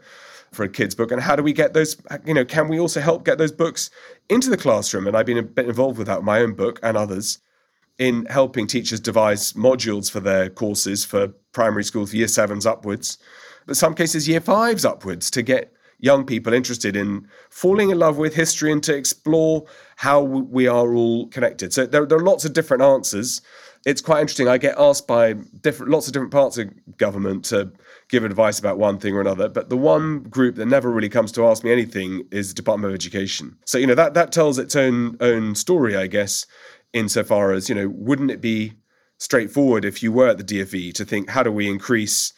for 0.50 0.64
a 0.64 0.68
kid's 0.68 0.94
book 0.94 1.12
and 1.12 1.20
how 1.20 1.36
do 1.36 1.42
we 1.42 1.52
get 1.52 1.74
those 1.74 1.94
you 2.24 2.32
know 2.32 2.42
can 2.42 2.68
we 2.68 2.80
also 2.80 3.02
help 3.02 3.22
get 3.22 3.36
those 3.36 3.52
books 3.52 3.90
into 4.30 4.48
the 4.48 4.56
classroom 4.56 5.06
and 5.06 5.14
i've 5.14 5.26
been 5.26 5.36
a 5.36 5.42
bit 5.42 5.66
involved 5.66 5.98
with 5.98 6.06
that 6.06 6.22
my 6.22 6.40
own 6.40 6.54
book 6.54 6.80
and 6.82 6.96
others 6.96 7.38
in 7.98 8.26
helping 8.26 8.66
teachers 8.66 9.00
devise 9.00 9.52
modules 9.54 10.10
for 10.10 10.20
their 10.20 10.48
courses 10.48 11.04
for 11.04 11.28
primary 11.52 11.84
schools 11.84 12.14
year 12.14 12.28
sevens 12.28 12.66
upwards 12.66 13.18
but 13.66 13.76
some 13.76 13.94
cases 13.94 14.26
year 14.26 14.40
fives 14.40 14.84
upwards 14.84 15.30
to 15.30 15.42
get 15.42 15.72
young 15.98 16.24
people 16.24 16.52
interested 16.52 16.96
in 16.96 17.28
falling 17.50 17.90
in 17.90 17.98
love 17.98 18.16
with 18.16 18.34
history 18.34 18.72
and 18.72 18.82
to 18.84 18.96
explore 18.96 19.64
how 19.96 20.20
we 20.20 20.66
are 20.66 20.94
all 20.94 21.26
connected. 21.28 21.72
So 21.72 21.86
there, 21.86 22.06
there 22.06 22.18
are 22.18 22.24
lots 22.24 22.44
of 22.44 22.52
different 22.52 22.82
answers. 22.82 23.42
It's 23.84 24.00
quite 24.00 24.20
interesting. 24.20 24.48
I 24.48 24.58
get 24.58 24.78
asked 24.78 25.06
by 25.06 25.34
different 25.60 25.90
lots 25.92 26.06
of 26.06 26.12
different 26.12 26.32
parts 26.32 26.58
of 26.58 26.70
government 26.96 27.44
to 27.46 27.72
give 28.08 28.24
advice 28.24 28.58
about 28.58 28.78
one 28.78 28.98
thing 28.98 29.14
or 29.14 29.20
another, 29.20 29.48
but 29.48 29.68
the 29.68 29.76
one 29.76 30.20
group 30.24 30.56
that 30.56 30.66
never 30.66 30.90
really 30.90 31.08
comes 31.08 31.30
to 31.32 31.46
ask 31.46 31.62
me 31.62 31.70
anything 31.70 32.26
is 32.30 32.48
the 32.48 32.54
Department 32.54 32.90
of 32.92 32.94
Education. 32.94 33.56
So 33.66 33.78
you 33.78 33.86
know 33.86 33.94
that 33.94 34.14
that 34.14 34.32
tells 34.32 34.58
its 34.58 34.74
own 34.74 35.16
own 35.20 35.54
story, 35.54 35.96
I 35.96 36.06
guess, 36.06 36.46
insofar 36.92 37.52
as 37.52 37.68
you 37.68 37.74
know, 37.74 37.88
wouldn't 37.88 38.30
it 38.30 38.40
be 38.40 38.74
straightforward 39.18 39.84
if 39.84 40.02
you 40.02 40.12
were 40.12 40.28
at 40.28 40.38
the 40.38 40.44
DFE 40.44 40.92
to 40.94 41.04
think 41.04 41.28
how 41.28 41.42
do 41.42 41.50
we 41.50 41.68
increase 41.68 42.32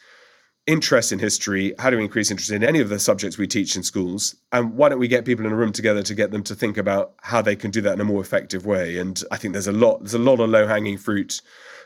interest 0.67 1.11
in 1.11 1.19
history, 1.19 1.73
how 1.79 1.89
do 1.89 1.97
we 1.97 2.03
increase 2.03 2.29
interest 2.29 2.51
in 2.51 2.63
any 2.63 2.79
of 2.79 2.89
the 2.89 2.99
subjects 2.99 3.37
we 3.37 3.47
teach 3.47 3.75
in 3.75 3.83
schools? 3.83 4.35
And 4.51 4.73
why 4.73 4.89
don't 4.89 4.99
we 4.99 5.07
get 5.07 5.25
people 5.25 5.45
in 5.45 5.51
a 5.51 5.55
room 5.55 5.71
together 5.71 6.03
to 6.03 6.15
get 6.15 6.31
them 6.31 6.43
to 6.43 6.55
think 6.55 6.77
about 6.77 7.13
how 7.21 7.41
they 7.41 7.55
can 7.55 7.71
do 7.71 7.81
that 7.81 7.93
in 7.93 8.01
a 8.01 8.05
more 8.05 8.21
effective 8.21 8.65
way? 8.65 8.97
And 8.97 9.21
I 9.31 9.37
think 9.37 9.53
there's 9.53 9.67
a 9.67 9.71
lot, 9.71 9.99
there's 9.99 10.13
a 10.13 10.19
lot 10.19 10.39
of 10.39 10.49
low 10.49 10.67
hanging 10.67 10.97
fruit, 10.97 11.41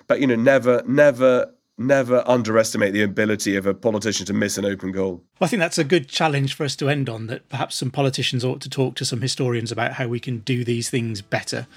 but 0.07 0.19
you 0.19 0.27
know, 0.27 0.35
never, 0.35 0.83
never, 0.85 1.53
never 1.77 2.23
underestimate 2.27 2.93
the 2.93 3.03
ability 3.03 3.55
of 3.55 3.65
a 3.65 3.73
politician 3.73 4.25
to 4.25 4.33
miss 4.33 4.57
an 4.57 4.65
open 4.65 4.91
goal. 4.91 5.23
Well, 5.39 5.47
I 5.47 5.47
think 5.47 5.61
that's 5.61 5.77
a 5.77 5.83
good 5.83 6.07
challenge 6.09 6.53
for 6.53 6.63
us 6.63 6.75
to 6.77 6.89
end 6.89 7.09
on. 7.09 7.27
That 7.27 7.47
perhaps 7.49 7.75
some 7.75 7.91
politicians 7.91 8.43
ought 8.43 8.61
to 8.61 8.69
talk 8.69 8.95
to 8.95 9.05
some 9.05 9.21
historians 9.21 9.71
about 9.71 9.93
how 9.93 10.07
we 10.07 10.19
can 10.19 10.39
do 10.39 10.63
these 10.63 10.89
things 10.89 11.21
better. 11.21 11.67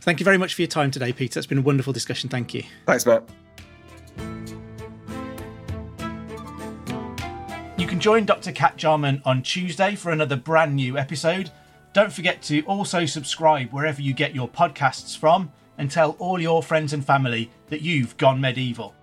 Thank 0.00 0.20
you 0.20 0.24
very 0.24 0.38
much 0.38 0.54
for 0.54 0.62
your 0.62 0.68
time 0.68 0.90
today, 0.90 1.12
Peter. 1.12 1.38
It's 1.38 1.46
been 1.46 1.58
a 1.58 1.62
wonderful 1.62 1.92
discussion. 1.92 2.30
Thank 2.30 2.54
you. 2.54 2.62
Thanks, 2.86 3.06
Matt. 3.06 3.28
You 7.76 7.86
can 7.86 8.00
join 8.00 8.24
Dr. 8.24 8.52
Kat 8.52 8.76
Jarman 8.76 9.20
on 9.24 9.42
Tuesday 9.42 9.94
for 9.96 10.10
another 10.10 10.36
brand 10.36 10.74
new 10.74 10.96
episode. 10.96 11.50
Don't 11.92 12.12
forget 12.12 12.40
to 12.42 12.62
also 12.62 13.04
subscribe 13.06 13.72
wherever 13.72 14.00
you 14.00 14.12
get 14.12 14.34
your 14.34 14.48
podcasts 14.48 15.16
from 15.16 15.52
and 15.78 15.90
tell 15.90 16.10
all 16.18 16.40
your 16.40 16.62
friends 16.62 16.92
and 16.92 17.04
family 17.04 17.50
that 17.68 17.82
you've 17.82 18.16
gone 18.16 18.40
medieval. 18.40 18.94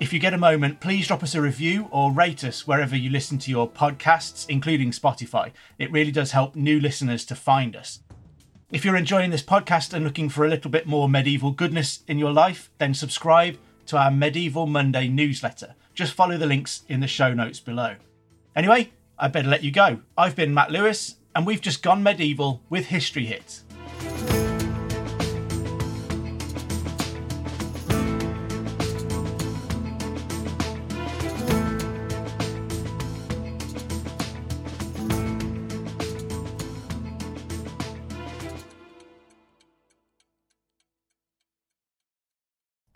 If 0.00 0.12
you 0.12 0.18
get 0.20 0.34
a 0.34 0.38
moment, 0.38 0.78
please 0.78 1.08
drop 1.08 1.22
us 1.22 1.34
a 1.34 1.42
review 1.42 1.88
or 1.90 2.12
rate 2.12 2.44
us 2.44 2.66
wherever 2.66 2.94
you 2.94 3.10
listen 3.10 3.38
to 3.38 3.50
your 3.50 3.68
podcasts, 3.68 4.46
including 4.48 4.92
Spotify. 4.92 5.50
It 5.78 5.90
really 5.90 6.12
does 6.12 6.30
help 6.30 6.54
new 6.54 6.78
listeners 6.78 7.24
to 7.26 7.34
find 7.34 7.74
us. 7.74 8.00
If 8.70 8.84
you're 8.84 8.96
enjoying 8.96 9.30
this 9.30 9.42
podcast 9.42 9.94
and 9.94 10.04
looking 10.04 10.28
for 10.28 10.44
a 10.44 10.48
little 10.50 10.70
bit 10.70 10.86
more 10.86 11.08
medieval 11.08 11.52
goodness 11.52 12.00
in 12.06 12.18
your 12.18 12.32
life, 12.32 12.68
then 12.76 12.92
subscribe 12.92 13.56
to 13.86 13.96
our 13.96 14.10
Medieval 14.10 14.66
Monday 14.66 15.08
newsletter. 15.08 15.74
Just 15.94 16.12
follow 16.12 16.36
the 16.36 16.44
links 16.44 16.82
in 16.86 17.00
the 17.00 17.06
show 17.06 17.32
notes 17.32 17.60
below. 17.60 17.96
Anyway, 18.54 18.90
I 19.18 19.28
better 19.28 19.48
let 19.48 19.64
you 19.64 19.70
go. 19.70 20.00
I've 20.18 20.36
been 20.36 20.52
Matt 20.52 20.70
Lewis, 20.70 21.14
and 21.34 21.46
we've 21.46 21.62
just 21.62 21.82
gone 21.82 22.02
medieval 22.02 22.60
with 22.68 22.88
History 22.88 23.24
Hit. 23.24 23.62